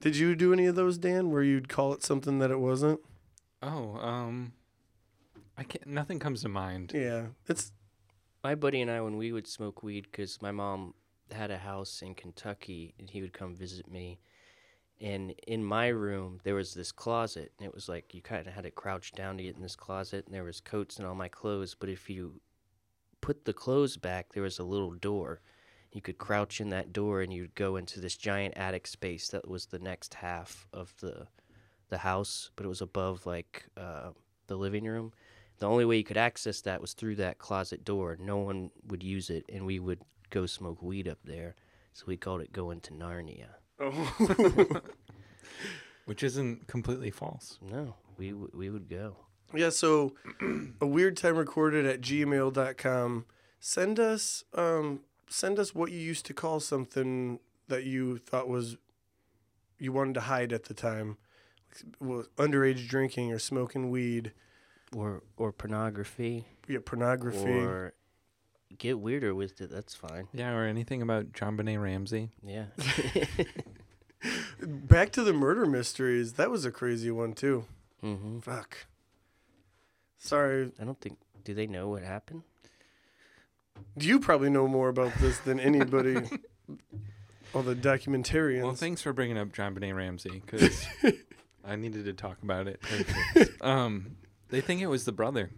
[0.00, 3.00] Did you do any of those, Dan, where you'd call it something that it wasn't?
[3.62, 4.52] Oh, um,
[5.58, 5.86] I can't.
[5.86, 6.92] Nothing comes to mind.
[6.94, 7.72] Yeah, it's
[8.44, 10.94] My buddy and I, when we would smoke weed, because my mom
[11.30, 14.18] had a house in Kentucky, and he would come visit me.
[15.00, 18.52] And in my room, there was this closet, and it was like you kind of
[18.52, 21.14] had to crouch down to get in this closet, and there was coats and all
[21.14, 21.76] my clothes.
[21.78, 22.40] But if you
[23.20, 25.40] put the clothes back, there was a little door.
[25.92, 29.48] You could crouch in that door, and you'd go into this giant attic space that
[29.48, 31.26] was the next half of the
[31.90, 34.10] the house, but it was above like uh,
[34.46, 35.12] the living room.
[35.62, 38.16] The only way you could access that was through that closet door.
[38.18, 40.00] No one would use it, and we would
[40.30, 41.54] go smoke weed up there.
[41.92, 43.46] So we called it going to Narnia.
[43.78, 44.80] oh.
[46.06, 47.60] Which isn't completely false.
[47.62, 49.14] No, we w- we would go.
[49.54, 49.70] yeah.
[49.70, 50.14] So
[50.80, 53.24] a weird time recorded at gmail.com.
[53.60, 57.38] Send us um send us what you used to call something
[57.68, 58.78] that you thought was
[59.78, 61.18] you wanted to hide at the time.
[62.00, 64.32] Was underage drinking or smoking weed,
[64.94, 67.48] Or or pornography, yeah, pornography.
[67.50, 67.94] or
[68.76, 69.70] get weirder with it.
[69.70, 70.28] That's fine.
[70.34, 72.30] Yeah, or anything about JonBenét Ramsey.
[72.44, 72.66] Yeah.
[74.62, 76.34] Back to the murder mysteries.
[76.34, 77.64] That was a crazy one too.
[78.00, 78.86] hmm Fuck.
[80.18, 80.70] Sorry.
[80.80, 81.18] I don't think.
[81.44, 82.42] Do they know what happened?
[83.98, 86.16] You probably know more about this than anybody.
[87.54, 88.62] All the documentarians.
[88.62, 90.86] Well, thanks for bringing up JonBenét Ramsey because
[91.64, 92.80] I needed to talk about it.
[93.60, 94.16] um,
[94.52, 95.50] they think it was the brother.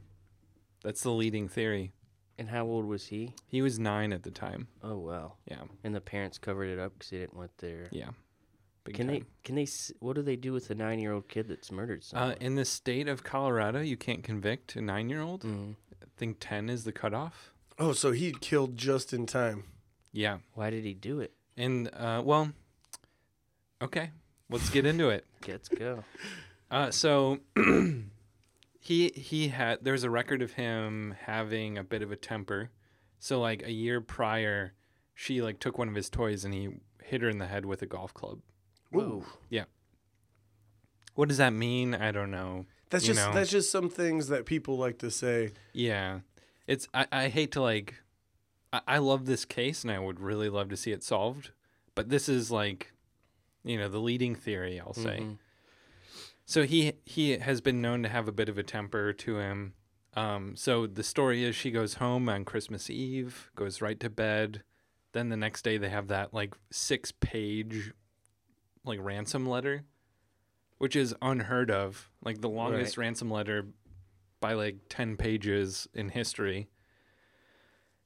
[0.82, 1.92] That's the leading theory.
[2.38, 3.34] And how old was he?
[3.46, 4.68] He was nine at the time.
[4.82, 5.34] Oh wow.
[5.46, 7.88] Yeah, And the parents covered it up because they didn't want their.
[7.92, 8.10] yeah.
[8.84, 9.22] Big Can they?
[9.44, 9.66] Can they?
[10.00, 13.22] What do they do with a nine-year-old kid that's murdered Uh, in the state of
[13.24, 15.42] Colorado, you can't convict a nine-year-old.
[15.42, 15.76] Mhm.
[16.02, 17.52] I think ten is the cutoff.
[17.78, 19.64] oh, so he killed just in time.
[20.12, 21.32] Yeah, Why did he do it?
[21.56, 22.52] and uh, well,
[23.82, 24.10] okay,
[24.50, 25.24] let's get into it.
[25.48, 26.04] Let's go.
[26.70, 27.38] Uh, so
[28.84, 32.70] he he had there's a record of him having a bit of a temper.
[33.18, 34.74] So like a year prior,
[35.14, 36.68] she like took one of his toys and he
[37.02, 38.40] hit her in the head with a golf club.
[38.94, 39.24] Ooh.
[39.48, 39.64] Yeah.
[41.14, 41.94] What does that mean?
[41.94, 42.66] I don't know.
[42.90, 43.32] That's You just know.
[43.32, 45.52] that's just some things that people like to say.
[45.72, 46.20] Yeah,
[46.66, 47.94] it's I, I hate to like,
[48.70, 51.52] I, I love this case and I would really love to see it solved,
[51.94, 52.92] but this is like,
[53.64, 54.78] you know, the leading theory.
[54.78, 55.20] I'll say.
[55.22, 55.38] Mhm.
[56.46, 59.74] So he he has been known to have a bit of a temper to him.
[60.14, 64.62] Um, so the story is she goes home on Christmas Eve, goes right to bed.
[65.12, 67.92] Then the next day they have that like six page
[68.84, 69.84] like ransom letter,
[70.78, 72.10] which is unheard of.
[72.22, 73.66] Like the longest ransom letter
[74.40, 76.68] by like ten pages in history.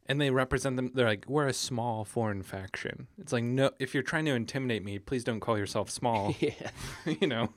[0.06, 0.92] and they represent them.
[0.94, 3.08] They're like, we're a small foreign faction.
[3.18, 6.34] It's like, no, if you're trying to intimidate me, please don't call yourself small.
[6.40, 6.70] yeah.
[7.20, 7.52] you know.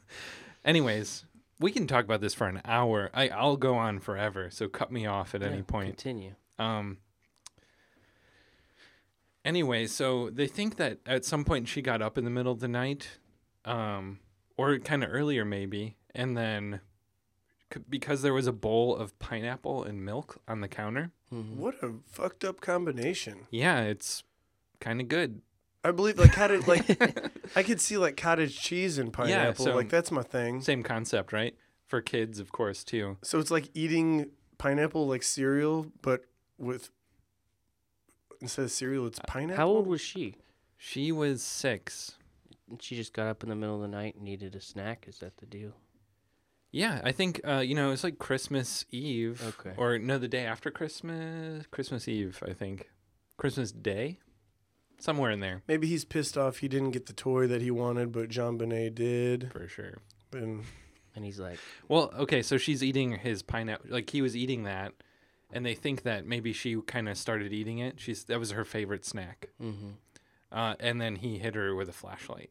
[0.64, 1.26] Anyways,
[1.60, 3.10] we can talk about this for an hour.
[3.14, 4.50] I I'll go on forever.
[4.52, 5.98] So cut me off at any point.
[5.98, 6.36] Continue.
[6.60, 6.98] Um.
[9.44, 12.60] Anyway, so they think that at some point she got up in the middle of
[12.60, 13.18] the night,
[13.66, 14.20] um,
[14.56, 16.80] or kind of earlier maybe, and then
[17.74, 21.12] c- because there was a bowl of pineapple and milk on the counter.
[21.34, 21.56] Mhm.
[21.56, 23.48] What a fucked up combination.
[23.50, 24.24] Yeah, it's
[24.80, 25.42] kind of good.
[25.84, 26.86] I believe like cottage like
[27.56, 29.66] I could see like cottage cheese and pineapple.
[29.66, 30.62] so- like that's my thing.
[30.62, 31.56] Same concept, right?
[31.88, 33.18] For kids, of course, too.
[33.22, 36.24] So it's like eating pineapple like cereal, but
[36.58, 36.90] with
[38.40, 39.58] instead of cereal, it's pineapple.
[39.58, 40.36] How old was she?
[40.78, 42.18] She was six.
[42.70, 45.06] And She just got up in the middle of the night and needed a snack.
[45.08, 45.74] Is that the deal?
[46.72, 49.74] Yeah, I think uh, you know it's like Christmas Eve, Okay.
[49.76, 52.90] or no, the day after Christmas, Christmas Eve, I think,
[53.36, 54.20] Christmas Day,
[55.04, 58.12] somewhere in there Maybe he's pissed off he didn't get the toy that he wanted,
[58.12, 59.52] but JonBenét did.
[59.52, 59.98] for sure.
[60.34, 60.64] And
[61.16, 64.94] And he's like, Well, okay, so she's eating his pineapple, like he was eating that,
[65.52, 68.00] and they think that maybe she kind of started eating it.
[68.00, 69.90] She's that was her favorite snack, mm-hmm.
[70.52, 72.50] uh, and then he hit her with a flashlight.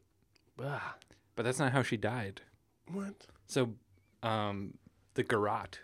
[0.63, 0.95] ah,
[1.35, 2.41] But that's not how she died.
[2.91, 3.15] what?
[3.47, 3.73] So,
[4.21, 4.75] um,
[5.15, 5.79] the garrote.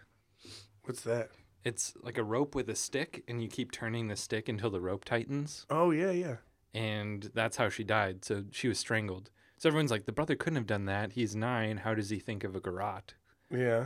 [0.84, 1.32] What's that?
[1.63, 4.80] It's like a rope with a stick, and you keep turning the stick until the
[4.80, 5.65] rope tightens.
[5.70, 6.36] Oh yeah, yeah.
[6.78, 8.23] And that's how she died.
[8.23, 9.32] So she was strangled.
[9.57, 11.13] So everyone's like, the brother couldn't have done that.
[11.13, 11.78] He's nine.
[11.78, 13.15] How does he think of a garrote?
[13.51, 13.86] Yeah.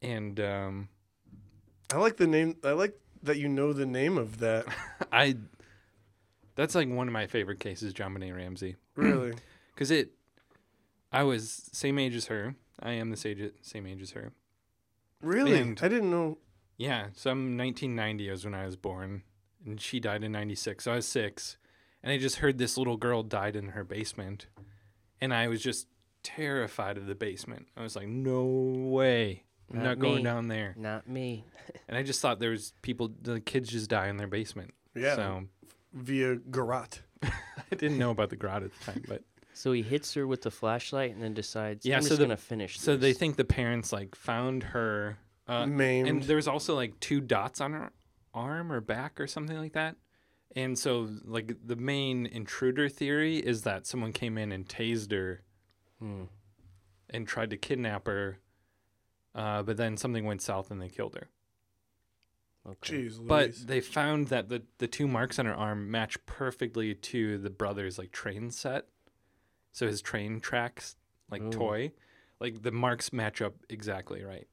[0.00, 0.88] And um,
[1.92, 2.56] I like the name.
[2.64, 4.64] I like that you know the name of that.
[5.12, 5.36] I,
[6.54, 9.34] that's like one of my favorite cases, JonBenét Ramsey, Really?
[9.74, 10.12] because it,
[11.12, 12.54] I was same age as her.
[12.80, 14.32] I am the same same age as her.
[15.20, 15.58] Really?
[15.58, 16.38] And- I didn't know.
[16.78, 19.22] Yeah, so I'm 1990 was when I was born,
[19.64, 20.82] and she died in 96.
[20.82, 21.58] So I was six,
[22.02, 24.46] and I just heard this little girl died in her basement,
[25.20, 25.86] and I was just
[26.22, 27.66] terrified of the basement.
[27.76, 30.22] I was like, no way, I'm Not not, going me.
[30.22, 30.74] down there.
[30.78, 31.44] not me.
[31.88, 34.74] And I just thought there was people, the kids just die in their basement.
[34.94, 35.14] Yeah.
[35.16, 35.44] So
[35.94, 37.02] Via garrote.
[37.22, 37.30] I
[37.76, 39.22] didn't know about the grot at the time, but
[39.54, 42.24] So he hits her with the flashlight and then decides, Yeah, I'm so just the-
[42.24, 42.80] gonna finish.
[42.80, 46.08] so they think the parents like found her, uh, Maimed.
[46.08, 47.92] and there was also like two dots on her
[48.34, 49.96] arm or back or something like that.
[50.54, 55.42] And so, like the main intruder theory is that someone came in and tased her
[55.98, 56.24] Hmm.
[57.08, 58.38] and tried to kidnap her,
[59.34, 61.28] uh, but then something went south and they killed her.
[62.68, 63.08] Okay.
[63.08, 67.38] Jeez, But they found that the the two marks on her arm match perfectly to
[67.38, 68.86] the brother's like train set,
[69.72, 70.96] so his train tracks
[71.30, 71.50] like Ooh.
[71.50, 71.92] toy,
[72.40, 74.46] like the marks match up exactly right.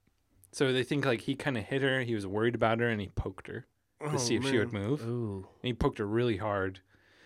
[0.52, 2.02] So they think like he kind of hit her.
[2.02, 3.68] He was worried about her and he poked her
[4.02, 5.02] to Oh, see if she would move.
[5.06, 5.48] Ooh.
[5.62, 6.80] And he poked her really hard.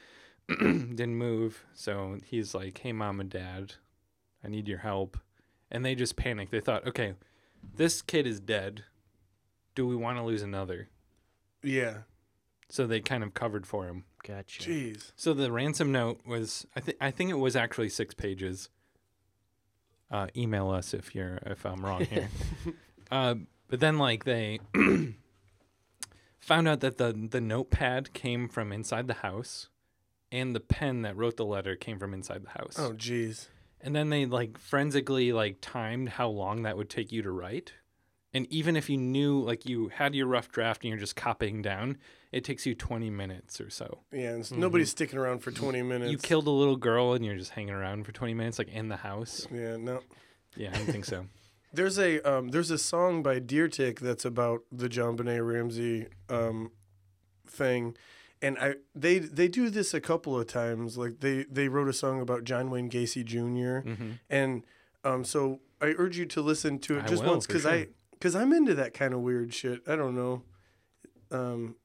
[0.50, 1.64] Didn't move.
[1.74, 3.74] So he's like, "Hey, mom and dad,
[4.44, 5.18] I need your help."
[5.72, 6.52] And they just panicked.
[6.52, 7.14] They thought, "Okay,
[7.76, 8.84] this kid is dead.
[9.76, 10.90] Do we want to lose another?"
[11.62, 12.00] Yeah.
[12.70, 14.04] So they kind of covered for him.
[14.24, 14.64] Gotcha.
[14.64, 15.12] Jeez.
[15.16, 18.70] So the ransom note was, I think, I think it was actually six pages.
[20.10, 22.30] Uh, email us if you're if I'm wrong here.
[23.12, 23.36] uh,
[23.68, 24.60] but then like they
[26.44, 29.70] found out that the the notepad came from inside the house,
[30.32, 32.76] and the pen that wrote the letter came from inside the house.
[32.78, 33.48] Oh, jeez.
[33.82, 37.74] And then they like forensically like timed how long that would take you to write.
[38.36, 41.62] And even if you knew like you had your rough draft and you're just copying
[41.62, 41.98] down,
[42.32, 44.00] it takes you 20 minutes or so.
[44.12, 46.04] Yeah, and s- nobody's sticking around for 20 minutes.
[46.06, 46.12] Mm-hmm.
[46.12, 48.88] You killed a little girl and you're just hanging around for 20 minutes like in
[48.88, 49.46] the house.
[49.52, 50.00] Yeah, no.
[50.56, 51.26] Yeah, I don't think so.
[51.74, 56.72] There's a um, there's a song by Deer Tick that's about the JonBenét Ramsey um,
[57.48, 57.98] thing,
[58.42, 60.98] and I they they do this a couple of times.
[60.98, 63.90] Like they they wrote a song about John Wayne Gacy Jr.
[63.90, 64.64] hmm and
[65.04, 67.88] um, so I urge you to listen to it I just will, once because I
[68.12, 69.82] because I'm into that kind of weird shit.
[69.88, 70.44] I don't know.
[71.32, 71.76] Um,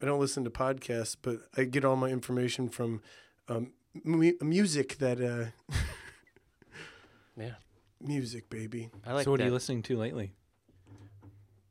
[0.00, 3.00] I don't listen to podcasts, but I get all my information from
[3.48, 3.72] um,
[4.04, 5.74] mu- music that uh,
[7.36, 7.54] Yeah.
[8.02, 8.90] Music, baby.
[9.06, 9.44] I like so what that.
[9.44, 10.32] are you listening to lately?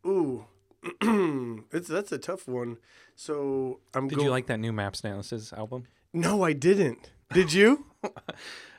[0.05, 0.45] Ooh,
[1.71, 2.77] it's that's a tough one.
[3.15, 4.07] So I'm.
[4.07, 5.85] Did go- you like that new Maps Analysis album?
[6.13, 7.11] No, I didn't.
[7.33, 7.85] Did you?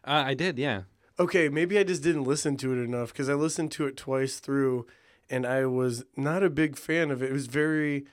[0.04, 0.82] Uh, I did, yeah.
[1.20, 4.40] okay, maybe I just didn't listen to it enough because I listened to it twice
[4.40, 4.84] through,
[5.30, 7.30] and I was not a big fan of it.
[7.30, 8.06] It was very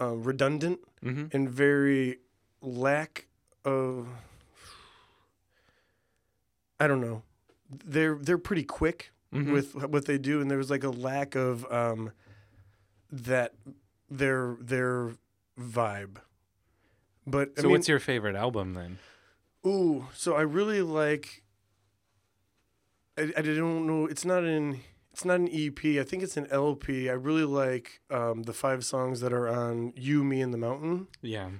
[0.00, 2.18] uh, redundant hmm and very
[2.60, 3.26] lack
[3.64, 4.08] of.
[6.80, 7.22] I don't know.
[7.84, 9.52] They're they're pretty quick Mhm.
[9.52, 12.12] with what they do, and there was like a lack of um,
[13.10, 13.54] that
[14.10, 15.12] their their
[15.58, 16.16] vibe.
[17.26, 18.98] But I So mean, what's your favorite album then?
[19.66, 21.42] ooh, so I really like.
[23.18, 24.06] I, I don't know.
[24.06, 24.80] It's not an
[25.12, 25.98] it's not an EP.
[26.00, 27.08] I think it's an LP.
[27.10, 31.08] I really like um, the five songs that are on "You, Me, and the Mountain."
[31.20, 31.50] Yeah,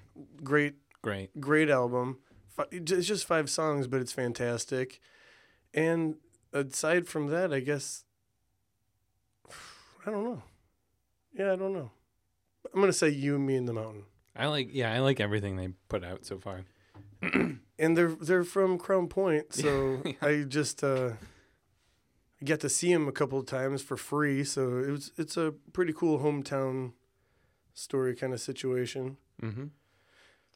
[0.43, 1.39] Great great.
[1.41, 2.19] great album.
[2.71, 5.01] It's just five songs, but it's fantastic.
[5.75, 6.17] And
[6.53, 8.05] aside from that, I guess
[10.07, 10.43] I don't know.
[11.35, 11.91] Yeah, I don't know.
[12.75, 14.05] I'm gonna say you, me, and the mountain.
[14.35, 16.65] I like yeah, I like everything they put out so far.
[17.79, 20.13] And they're they're from Crown Point, so Yeah.
[20.23, 21.13] I just uh,
[22.41, 24.45] I got to see them a couple of times for free.
[24.45, 26.93] So it was it's a pretty cool hometown
[27.75, 29.17] story kind of situation.
[29.43, 29.65] Mm-hmm.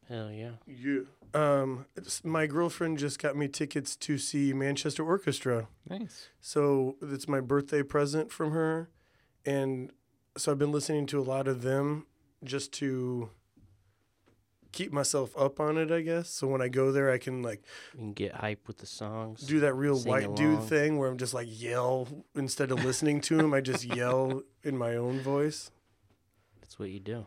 [0.09, 0.53] Hell yeah.
[0.67, 1.01] Yeah.
[1.35, 5.69] Um, it's- my girlfriend just got me tickets to see Manchester Orchestra.
[5.89, 6.29] Nice.
[6.41, 8.89] So it's my birthday present from her.
[9.45, 9.91] And
[10.37, 12.07] so I've been listening to a lot of them
[12.45, 13.31] just to
[14.73, 16.29] keep myself up on it, I guess.
[16.29, 17.63] So when I go there, I can like
[17.95, 19.41] You can get hype with the songs.
[19.41, 23.21] do that real Sing white dude thing where I'm just like yell instead of listening
[23.23, 23.55] to him.
[23.55, 25.71] I just yell in my own voice.
[26.61, 27.27] That's what you do.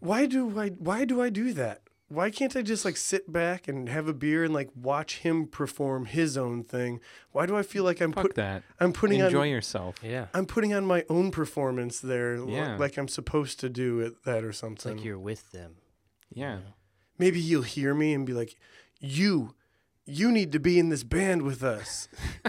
[0.00, 1.81] Why do I why do I do that?
[2.12, 5.46] Why can't I just like sit back and have a beer and like watch him
[5.46, 7.00] perform his own thing?
[7.30, 8.64] Why do I feel like I'm Fuck put that.
[8.78, 9.96] I'm putting Enjoy on yourself.
[10.02, 10.26] Yeah.
[10.34, 12.76] I'm putting on my own performance there li- Yeah.
[12.76, 14.96] like I'm supposed to do it that or It's something.
[14.96, 15.76] like you're with them.
[16.34, 16.54] you Yeah.
[16.56, 16.62] know?
[17.18, 18.56] Maybe he'll hear me and be like,
[19.00, 19.54] "You
[20.04, 22.08] you need to be in this band with us."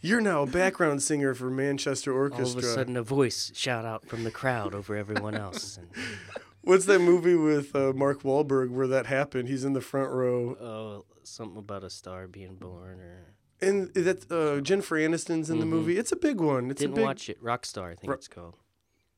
[0.00, 2.44] You're now a background singer for Manchester Orchestra.
[2.44, 2.58] All Orchestra.
[2.58, 5.78] of a sudden, a voice shout out from the crowd over everyone else.
[5.78, 5.88] And,
[6.64, 9.48] What's that movie with uh, Mark Wahlberg where that happened?
[9.48, 10.54] He's in the front row.
[10.60, 15.64] oh, something about a star being born, or And that uh, Jennifer Aniston's in the
[15.66, 15.70] Mhm.
[15.70, 15.98] movie.
[15.98, 16.70] It's a big one.
[16.70, 17.42] It's didn't a big, watch it.
[17.42, 18.56] Rockstar, I think Ro- it's called.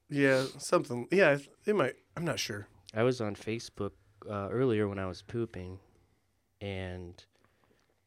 [0.08, 1.08] Yeah, something.
[1.10, 1.94] Yeah, it might.
[2.16, 2.68] I'm not sure.
[2.94, 3.90] I was on Facebook
[4.30, 5.78] uh, earlier when I was pooping,
[6.60, 7.24] and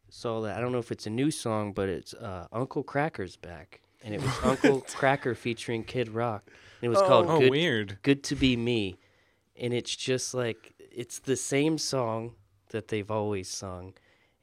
[0.10, 0.58] saw that.
[0.58, 4.14] I don't know if it's a new song, but it's uh, Uncle Kracker's back, and
[4.16, 6.44] it was Uncle Kracker featuring Kid Rock.
[6.82, 7.98] And it was called Oh, Good, weird.
[8.02, 8.98] Good to Be Me,
[9.60, 12.36] and it's just like it's the same song
[12.72, 13.93] that they've always sung,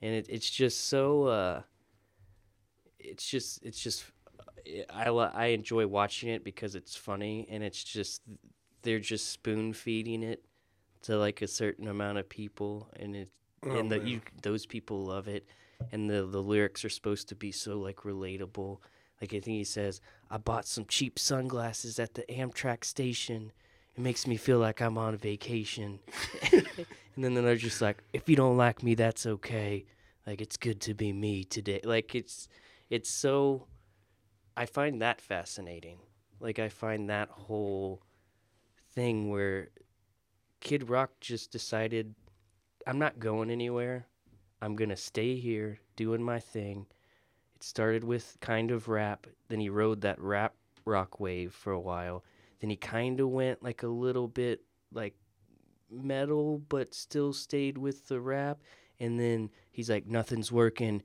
[0.02, 1.24] and it, it's just so.
[1.24, 1.62] Uh,
[2.98, 4.04] it's just it's just
[4.90, 8.22] I I enjoy watching it because it's funny and it's just
[8.82, 10.44] they're just spoon feeding it
[11.02, 13.30] to like a certain amount of people and it
[13.64, 15.46] Oh, and the, you those people love it
[15.90, 18.78] and the the lyrics are supposed to be so like relatable
[19.20, 20.00] like I think he says
[20.30, 23.52] I bought some cheap sunglasses at the Amtrak station
[23.96, 25.98] it makes me feel like I'm on vacation
[26.52, 29.84] and then they're just like if you don't like me that's okay
[30.26, 32.48] like it's good to be me today like it's
[32.90, 33.66] it's so
[34.56, 35.98] I find that fascinating.
[36.40, 38.02] Like I find that whole
[38.94, 39.68] thing where
[40.60, 42.14] Kid Rock just decided
[42.86, 44.06] I'm not going anywhere.
[44.62, 46.86] I'm going to stay here doing my thing.
[47.54, 50.54] It started with kind of rap, then he rode that rap
[50.86, 52.24] rock wave for a while.
[52.60, 55.14] Then he kind of went like a little bit like
[55.90, 58.58] metal but still stayed with the rap.
[58.98, 61.02] And then he's like nothing's working.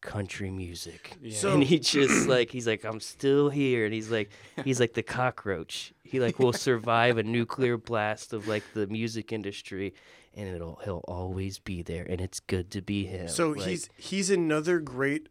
[0.00, 1.16] Country music.
[1.22, 1.36] Yeah.
[1.36, 3.84] So- and he just like he's like i'm still here.
[3.84, 4.30] And he's like
[4.64, 5.92] he's like the cockroach.
[6.02, 9.94] He like will survive a nuclear blast of like the music industry
[10.34, 13.28] and it'll he'll always be there and it's good to be him.
[13.28, 15.28] So Like, he's he's another great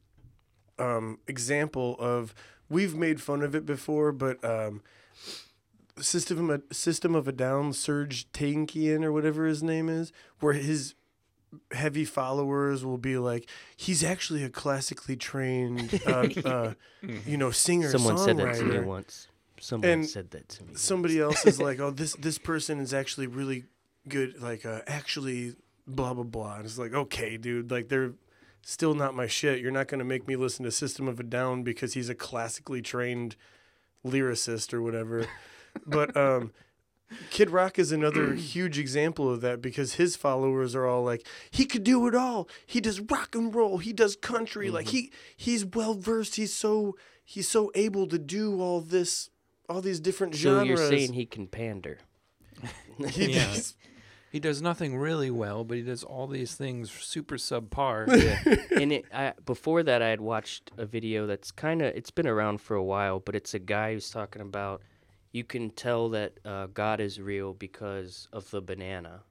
[0.79, 2.33] um, example of
[2.69, 4.81] we've made fun of it before, but um,
[5.99, 10.53] system of a, system of a down Serj Tankian or whatever his name is, where
[10.53, 10.95] his
[11.71, 16.73] heavy followers will be like he's actually a classically trained uh, uh,
[17.27, 18.85] you know singer someone said that to me songwriter.
[18.85, 19.27] once
[19.59, 20.81] someone And said that to me once.
[20.81, 23.65] somebody else is like, oh, this this person is actually really
[24.09, 25.55] good, like uh, actually
[25.87, 26.55] blah blah blah.
[26.55, 28.13] And it's like, okay, dude, like they're
[28.63, 29.59] still not my shit.
[29.61, 32.81] You're not gonna make me listen to System of a Down because he's a classically
[32.81, 33.35] trained
[34.03, 35.27] lyricist or whatever.
[35.85, 36.51] But um,
[37.29, 41.65] Kid Rock is another huge example of that because his followers are all like, he
[41.65, 42.47] could do it all.
[42.65, 43.77] He does rock and roll.
[43.79, 44.69] He does country.
[44.69, 46.35] Like he he's well versed.
[46.35, 49.29] He's so he's so able to do all this
[49.69, 50.67] all these different so genres.
[50.67, 51.99] you're saying he can pander
[53.09, 53.45] He Yeah.
[53.47, 53.75] does-
[54.31, 58.07] He does nothing really well, but he does all these things super subpar.
[58.81, 62.25] and it, I, before that, I had watched a video that's kind of it's been
[62.27, 64.81] around for a while, but it's a guy who's talking about
[65.33, 69.23] you can tell that uh, God is real because of the banana,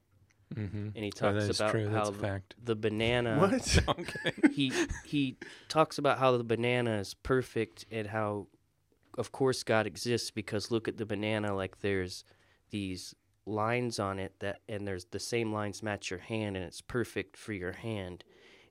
[0.55, 0.89] mm-hmm.
[0.95, 1.89] and he Oh, talks that is about true.
[1.89, 2.55] how the, fact.
[2.63, 3.79] the banana what?
[3.89, 4.33] Okay.
[4.53, 4.73] he
[5.07, 5.37] he
[5.69, 8.49] talks about how the banana is perfect and how
[9.17, 12.25] of course God exists because look at the banana like there's
[12.71, 13.15] these
[13.47, 17.37] lines on it that and there's the same lines match your hand and it's perfect
[17.37, 18.25] for your hand.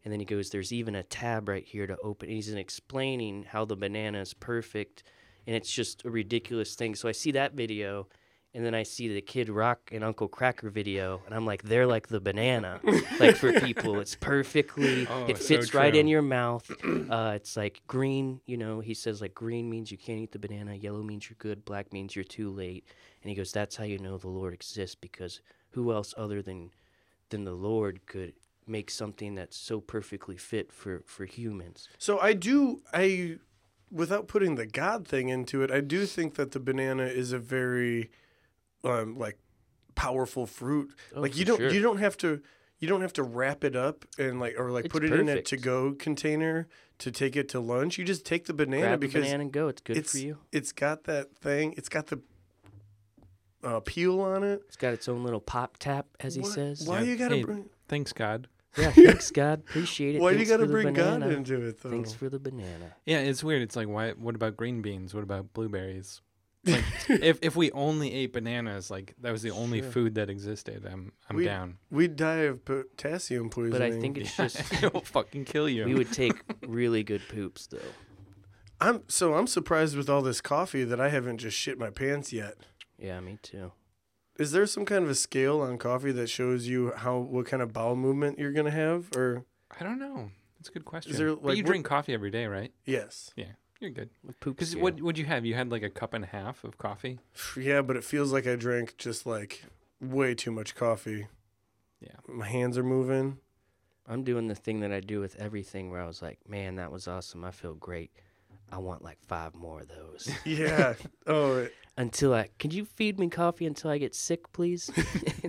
[0.04, 2.28] And then he goes, There's even a tab right here to open.
[2.30, 5.04] He's explaining how the banana is perfect
[5.48, 6.96] and it's just a ridiculous thing.
[6.96, 8.08] So I see that video
[8.54, 11.88] and then I see the Kid Rock and Uncle Kracker video, and I'm like, they're
[11.88, 12.82] like the banana,
[13.18, 14.00] like for people.
[14.02, 16.70] It's perfectly, Oh, it so fits right in your mouth.
[16.84, 18.82] Uh, it's like green, you know.
[18.82, 21.94] He says like green means you can't eat the banana, yellow means you're good, black
[21.94, 22.86] means you're too late.
[23.24, 25.40] And he goes, that's how you know the Lord exists because
[25.70, 26.72] who else other than
[27.30, 28.34] than the Lord could
[28.68, 31.88] make something that's so perfectly fit for for humans?
[31.98, 33.38] So I do I
[33.92, 37.40] without putting the God thing into it, I do think that the banana is a
[37.40, 38.10] very
[38.84, 39.38] um like
[39.96, 40.94] powerful fruit.
[41.16, 41.72] Oh, like you don't sure.
[41.72, 42.42] you don't have to
[42.80, 45.30] you don't have to wrap it up and like or like It's put it in
[45.30, 46.68] a to go container
[47.00, 47.98] to take it to lunch.
[47.98, 49.68] You just take the banana Grab the because banana and go.
[49.68, 50.38] It's good it's for you.
[50.52, 51.74] it's got that thing.
[51.78, 52.22] It's got the
[53.64, 54.64] uh, peel on it.
[54.68, 56.84] It's got its own little pop tap, as he says.
[56.88, 57.06] Why Yeah.
[57.06, 58.48] you gotta Hey, bring Thanks, God.
[58.78, 60.22] Yeah, thanks God, appreciate it.
[60.22, 61.36] Why do you Thanks gotta bring God banana.
[61.36, 61.90] into it though?
[61.90, 62.96] Thanks for the banana.
[63.06, 63.62] Yeah, it's weird.
[63.62, 64.12] It's like, why?
[64.12, 65.14] What about green beans?
[65.14, 66.22] What about blueberries?
[66.66, 69.92] Like, if if we only ate bananas, like that was the only Sure.
[69.92, 71.78] food that existed, I'm I'm We- down.
[71.90, 73.72] We'd die of potassium poisoning.
[73.72, 75.86] But I think it's just it'll fucking kill you.
[75.86, 76.34] we would take
[76.66, 77.80] really good poops though.
[78.80, 82.32] I'm so I'm surprised with all this coffee that I haven't just shit my pants
[82.32, 82.56] yet.
[82.98, 83.72] Yeah, me too.
[84.40, 87.62] Is there some kind of a scale on coffee that shows you how what kind
[87.62, 89.10] of bowel movement you're gonna have?
[89.16, 89.46] Or
[89.80, 90.32] I don't know.
[90.58, 91.14] That's a good question.
[91.16, 92.72] there, but you what- drink coffee every day, right?
[92.86, 94.10] yes, Yeah, You're good.
[94.30, 94.84] A poop Because scale.
[94.84, 95.44] what would you have?
[95.46, 97.20] You had like a cup and a half of coffee.
[97.58, 99.66] yeah, but it feels like I drank just like
[100.00, 101.28] way too much coffee.
[102.00, 102.16] Yeah.
[102.28, 103.38] my hands are moving.
[104.08, 106.92] I'm doing the thing that I do with everything where I was like, man, that
[106.92, 107.44] was awesome.
[107.46, 108.12] I feel great.
[108.72, 110.30] I want like five more of those.
[110.46, 110.94] Yeah.
[111.28, 114.90] oh, it- until I can you feed me coffee until I get sick, please?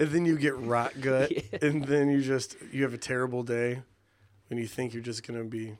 [0.00, 1.58] and then you get rot gut, Yeah.
[1.68, 3.82] and then you just you have a terrible day,
[4.50, 5.76] and you think you're just gonna be.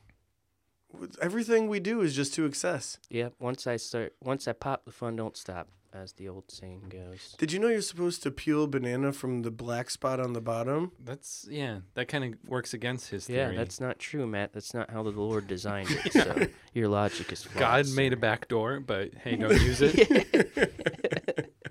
[1.20, 2.98] Everything we do is just to excess.
[3.10, 3.34] Yep.
[3.38, 7.34] Once I start, once I pop, the fun don't stop, as the old saying goes.
[7.38, 10.92] Did you know you're supposed to peel banana from the black spot on the bottom?
[11.02, 11.80] That's yeah.
[11.94, 13.54] That kind of works against his theory.
[13.54, 14.52] Yeah, that's not true, Matt.
[14.52, 16.12] That's not how the Lord designed it.
[16.12, 17.58] So your logic is flawed.
[17.60, 21.54] God made a back door, but hey, don't use it.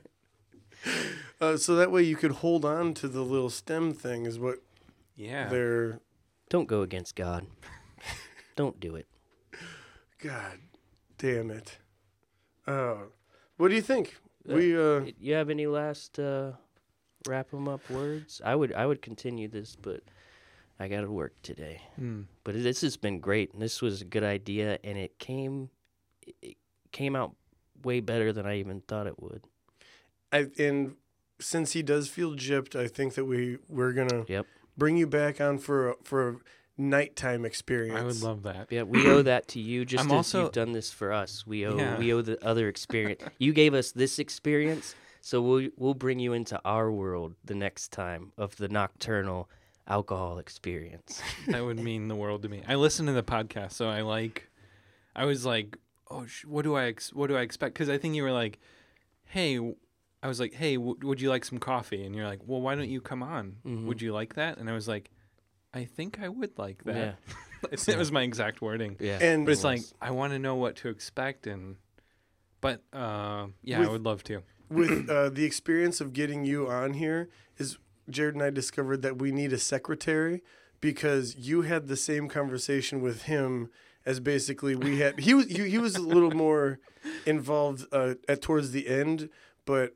[1.40, 4.58] Uh, so that way you could hold on to the little stem thing is what
[5.16, 5.48] Yeah.
[5.50, 6.00] they're.
[6.50, 7.46] Don't go against God.
[8.56, 9.06] Don't do it.
[10.20, 10.58] God
[11.20, 11.78] damn it.
[12.66, 12.96] Uh,
[13.58, 14.16] what do you think?
[14.50, 16.54] Uh, We uh, You have any last uh,
[17.28, 18.42] wrap 'em up words?
[18.44, 20.02] I would I would continue this, but
[20.80, 21.82] I got to work today.
[21.96, 22.22] Hmm.
[22.44, 25.70] But this has been great, and this was a good idea, and it came
[26.42, 26.58] it
[26.92, 27.36] came out
[27.84, 29.44] way better than I even thought it would.
[30.32, 30.96] I and
[31.40, 34.46] since he does feel gypped, I think that we we're gonna Yep.
[34.78, 36.36] bring you back on for a, for a
[36.78, 38.00] nighttime experience.
[38.00, 38.68] I would love that.
[38.70, 39.86] Yeah, we owe that to you.
[39.86, 41.98] Just I'm as also- you've done this for us, we owe Yeah.
[41.98, 43.22] we owe the other experience.
[43.40, 47.92] you gave us this experience, so we'll we'll bring you into our world the next
[47.92, 49.50] time of the nocturnal
[49.88, 51.22] alcohol experience.
[51.48, 52.62] That would mean the world to me.
[52.68, 54.50] I listen to the podcast, so I like.
[55.16, 55.78] I was like,
[56.12, 57.74] oh, sh- what do I ex- what do I expect?
[57.74, 58.60] Because I think you were like,
[59.26, 59.58] hey,
[60.22, 62.04] I was like, hey, w- would you like some coffee?
[62.06, 63.56] And you're like, well, why don't you come on?
[63.66, 63.86] Mhm.
[63.88, 64.58] Would you like that?
[64.60, 65.10] And I was like,
[65.74, 67.18] I think I would like that.
[67.64, 68.96] Yeah, it was my exact wording.
[69.00, 69.20] yeah.
[69.22, 69.82] And- But it's like.
[70.02, 71.76] I want to know what to expect, and
[72.62, 74.44] but uh, yeah, With- I would love to.
[74.70, 77.78] with uh, the experience of getting you on here is
[78.12, 80.42] Jarrod and I discovered that we need a secretary
[80.82, 83.70] because you had the same conversation with him
[84.06, 85.20] as basically we had.
[85.20, 86.80] He was he, he was a little more
[87.26, 89.30] involved uh, at towards the end,
[89.66, 89.96] but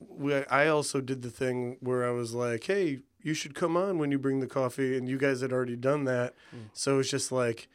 [0.00, 3.98] we, I also did the thing where I was like, "Hey, you should come on
[3.98, 6.68] when you bring the coffee," and you guys had already done that, Mm.
[6.72, 7.68] so it's just like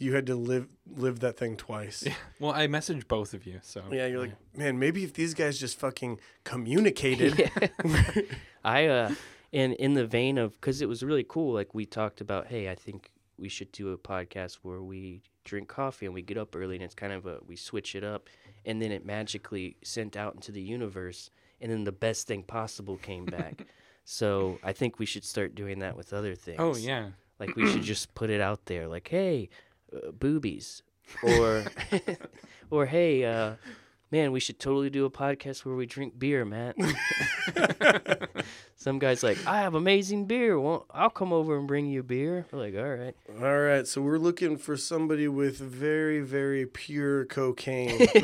[0.00, 2.04] you had to live live that thing twice.
[2.06, 2.14] Yeah.
[2.38, 5.58] Well, I messaged both of you, so Yeah, you're like, man, maybe if these guys
[5.58, 7.32] just fucking communicated.
[7.84, 8.22] Yeah.
[8.64, 9.14] I uh
[9.50, 11.52] in in the vein of because it was really cool.
[11.54, 15.68] Like we talked about, hey, I think we should do a podcast where we drink
[15.68, 18.28] coffee and we get up early and it's kind of a we switch it up
[18.66, 21.30] and then it magically sent out into the universe
[21.60, 23.66] and then the best thing possible came back.
[24.10, 26.56] so I think we should start doing that with other things.
[26.58, 29.50] oh yeah, Like we should just put it out there, like, hey,
[29.94, 30.82] uh, boobies,
[31.22, 31.64] or
[32.70, 33.56] or hey, uh,
[34.10, 36.74] man, we should totally do a podcast where we drink beer, Matt.
[38.76, 40.58] Some guy's like, I have amazing beer.
[40.58, 42.46] Well, I'll come over and bring you beer.
[42.50, 43.14] We're like, all right.
[43.42, 48.06] All right, so we're looking for somebody with very, very pure cocaine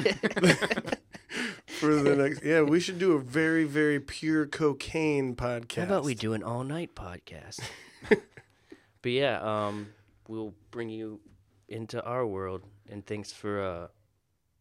[1.80, 2.42] for the next.
[2.44, 5.76] Yeah, we should do a very, very pure cocaine podcast.
[5.76, 7.60] How about we do an all night podcast?
[8.08, 9.88] but yeah, um,
[10.28, 11.20] we'll bring you
[11.68, 12.62] into our world.
[12.90, 13.86] And thanks for uh,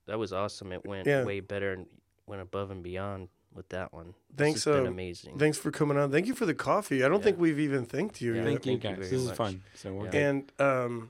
[0.08, 0.72] that was awesome.
[0.72, 1.24] It went Yeah.
[1.24, 1.86] way better and
[2.26, 4.16] went above and beyond with that one.
[4.30, 5.38] This Thanks, has been uh, amazing.
[5.38, 6.12] Thanks for coming on.
[6.12, 7.04] Thank you for the coffee.
[7.04, 7.26] I don't Yeah.
[7.26, 8.38] think we've even thanked you Yeah.
[8.40, 8.46] yet.
[8.46, 8.98] Thank you Thank you guys.
[8.98, 9.62] very this is fun.
[9.76, 10.30] So we're Yeah.
[10.30, 11.10] And um,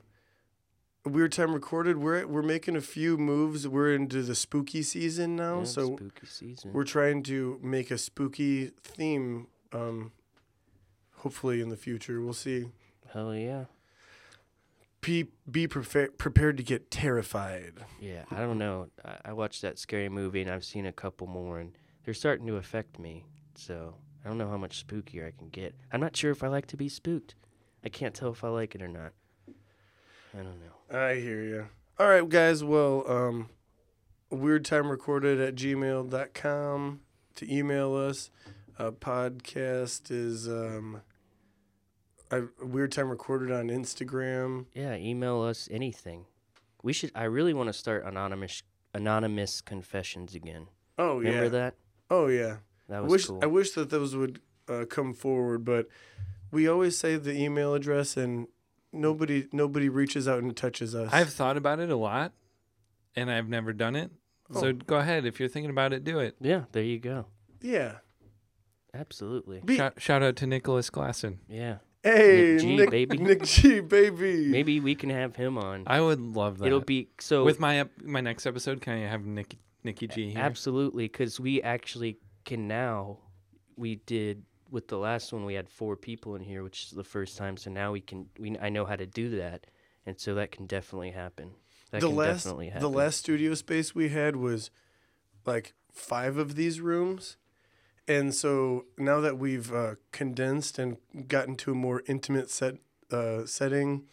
[1.04, 1.98] weird time recorded.
[1.98, 3.66] We're we're making a few moves.
[3.68, 6.72] We're into the spooky season now, Yeah, so spooky season.
[6.72, 9.48] we're trying to make a spooky theme.
[9.72, 10.12] Um,
[11.16, 12.66] hopefully in the future, we'll see.
[13.12, 13.64] Hell yeah.
[15.00, 17.74] Be be prefa- prepared to get terrified.
[18.00, 18.88] Yeah, I don't know.
[19.04, 22.46] I, I watched that scary movie and I've seen a couple more and they're starting
[22.46, 23.24] to affect me.
[23.54, 23.94] So
[24.24, 25.74] I don't know how much spookier I can get.
[25.92, 27.34] I'm not sure if I like to be spooked.
[27.84, 29.12] I can't tell if I like it or not.
[30.34, 30.98] I don't know.
[30.98, 31.66] I hear you.
[31.98, 32.64] All right, guys.
[32.64, 33.50] Well, um,
[34.30, 37.00] weird time recorded at gmail.com
[37.36, 38.30] to email us.
[38.78, 41.02] Uh, podcast is um,
[42.30, 44.66] I, weird time recorded on Instagram.
[44.74, 46.26] Yeah, email us anything.
[46.82, 47.12] We should.
[47.14, 48.62] I really want to start anonymous
[48.92, 50.66] anonymous confessions again.
[50.98, 51.28] Oh yeah.
[51.28, 51.74] Remember that?
[52.10, 52.56] Oh yeah.
[52.88, 53.40] That I was wish cool.
[53.42, 55.86] I wish that those would uh, come forward, but
[56.50, 58.48] we always say the email address and
[58.94, 61.12] nobody nobody reaches out and touches us.
[61.12, 62.32] I've thought about it a lot,
[63.16, 64.10] and I've never done it.
[64.54, 64.60] Oh.
[64.60, 66.36] So go ahead if you're thinking about it, do it.
[66.40, 67.26] yeah, there you go.
[67.60, 67.96] yeah.
[68.92, 69.60] Absolutely.
[69.64, 71.38] Be- Shout, shout out to Nicholas Glasson.
[71.48, 71.78] Yeah.
[72.04, 73.18] hey, Nick G, Nick, baby.
[73.18, 74.46] Nick G, baby.
[74.46, 75.82] Maybe we can have him on.
[75.88, 76.66] I would love that.
[76.66, 78.80] It'll be so with my my next episode.
[78.80, 80.38] Can I have Nick Nikki G here?
[80.38, 83.18] Absolutely, because we actually can now.
[83.76, 84.44] We did
[84.74, 85.46] with the last one.
[85.46, 87.56] We had four people in here, which is the first time.
[87.56, 88.28] So now we can.
[88.38, 89.66] We I know how to do that,
[90.04, 91.52] and so that can definitely happen.
[91.90, 92.82] That the can last definitely happen.
[92.82, 94.70] the last studio space we had was
[95.46, 97.36] like five of these rooms
[98.08, 100.96] and so now that we've uh, condensed and
[101.28, 102.74] gotten to a more intimate set
[103.12, 104.04] uh, setting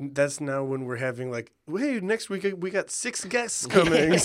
[0.00, 4.18] that's now when we're having like hey next week we got six guests coming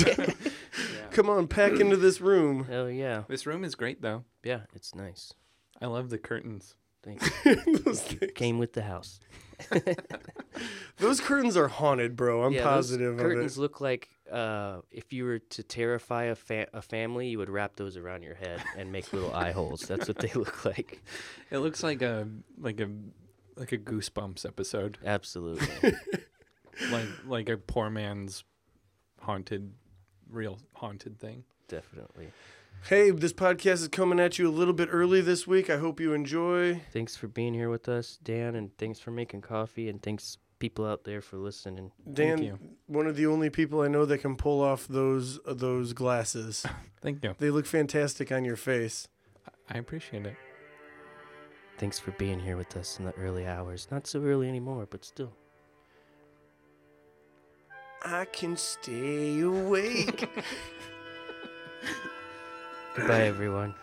[1.12, 4.24] come on pack into this room Hell yeah, This room is great though.
[4.44, 5.34] yeah, it's nice.
[5.82, 6.76] I love the curtains.
[7.04, 7.30] Thanks.
[7.84, 9.20] those, things- Came with the house.
[10.98, 14.82] those curtains are haunted bro i'm yeah, those positive of curtains it look like uh,
[14.92, 18.36] if you were to terrify a, fa- a family, you would wrap those around your
[18.36, 19.82] head and make little eye holes.
[19.82, 21.02] That's what they look like.
[21.52, 22.28] It looks like a
[22.60, 22.90] like a
[23.56, 25.94] like a Goosebumps episode, Absolutely.
[26.92, 28.44] like like a poor man's
[29.22, 29.74] haunted,
[30.30, 31.44] real haunted thing.
[31.68, 32.30] Definitely.
[32.88, 36.00] Hey this podcast is coming at you a little bit early this week i hope
[36.00, 40.02] you enjoy Thanks for being here with us, Dan, and thanks for making coffee, and
[40.02, 41.92] thanks people out there for listening.
[42.12, 42.60] Dan, you.
[42.88, 46.66] one of the only people I know that can pull off those uh, those glasses.
[47.02, 47.34] Thank you.
[47.38, 49.08] they look fantastic on your face.
[49.70, 50.36] I appreciate it.
[51.78, 53.88] Thanks for being here with us in the early hours.
[53.90, 55.32] Not so early anymore, but still.
[58.04, 60.28] I can stay awake.
[62.96, 63.76] Goodbye, everyone.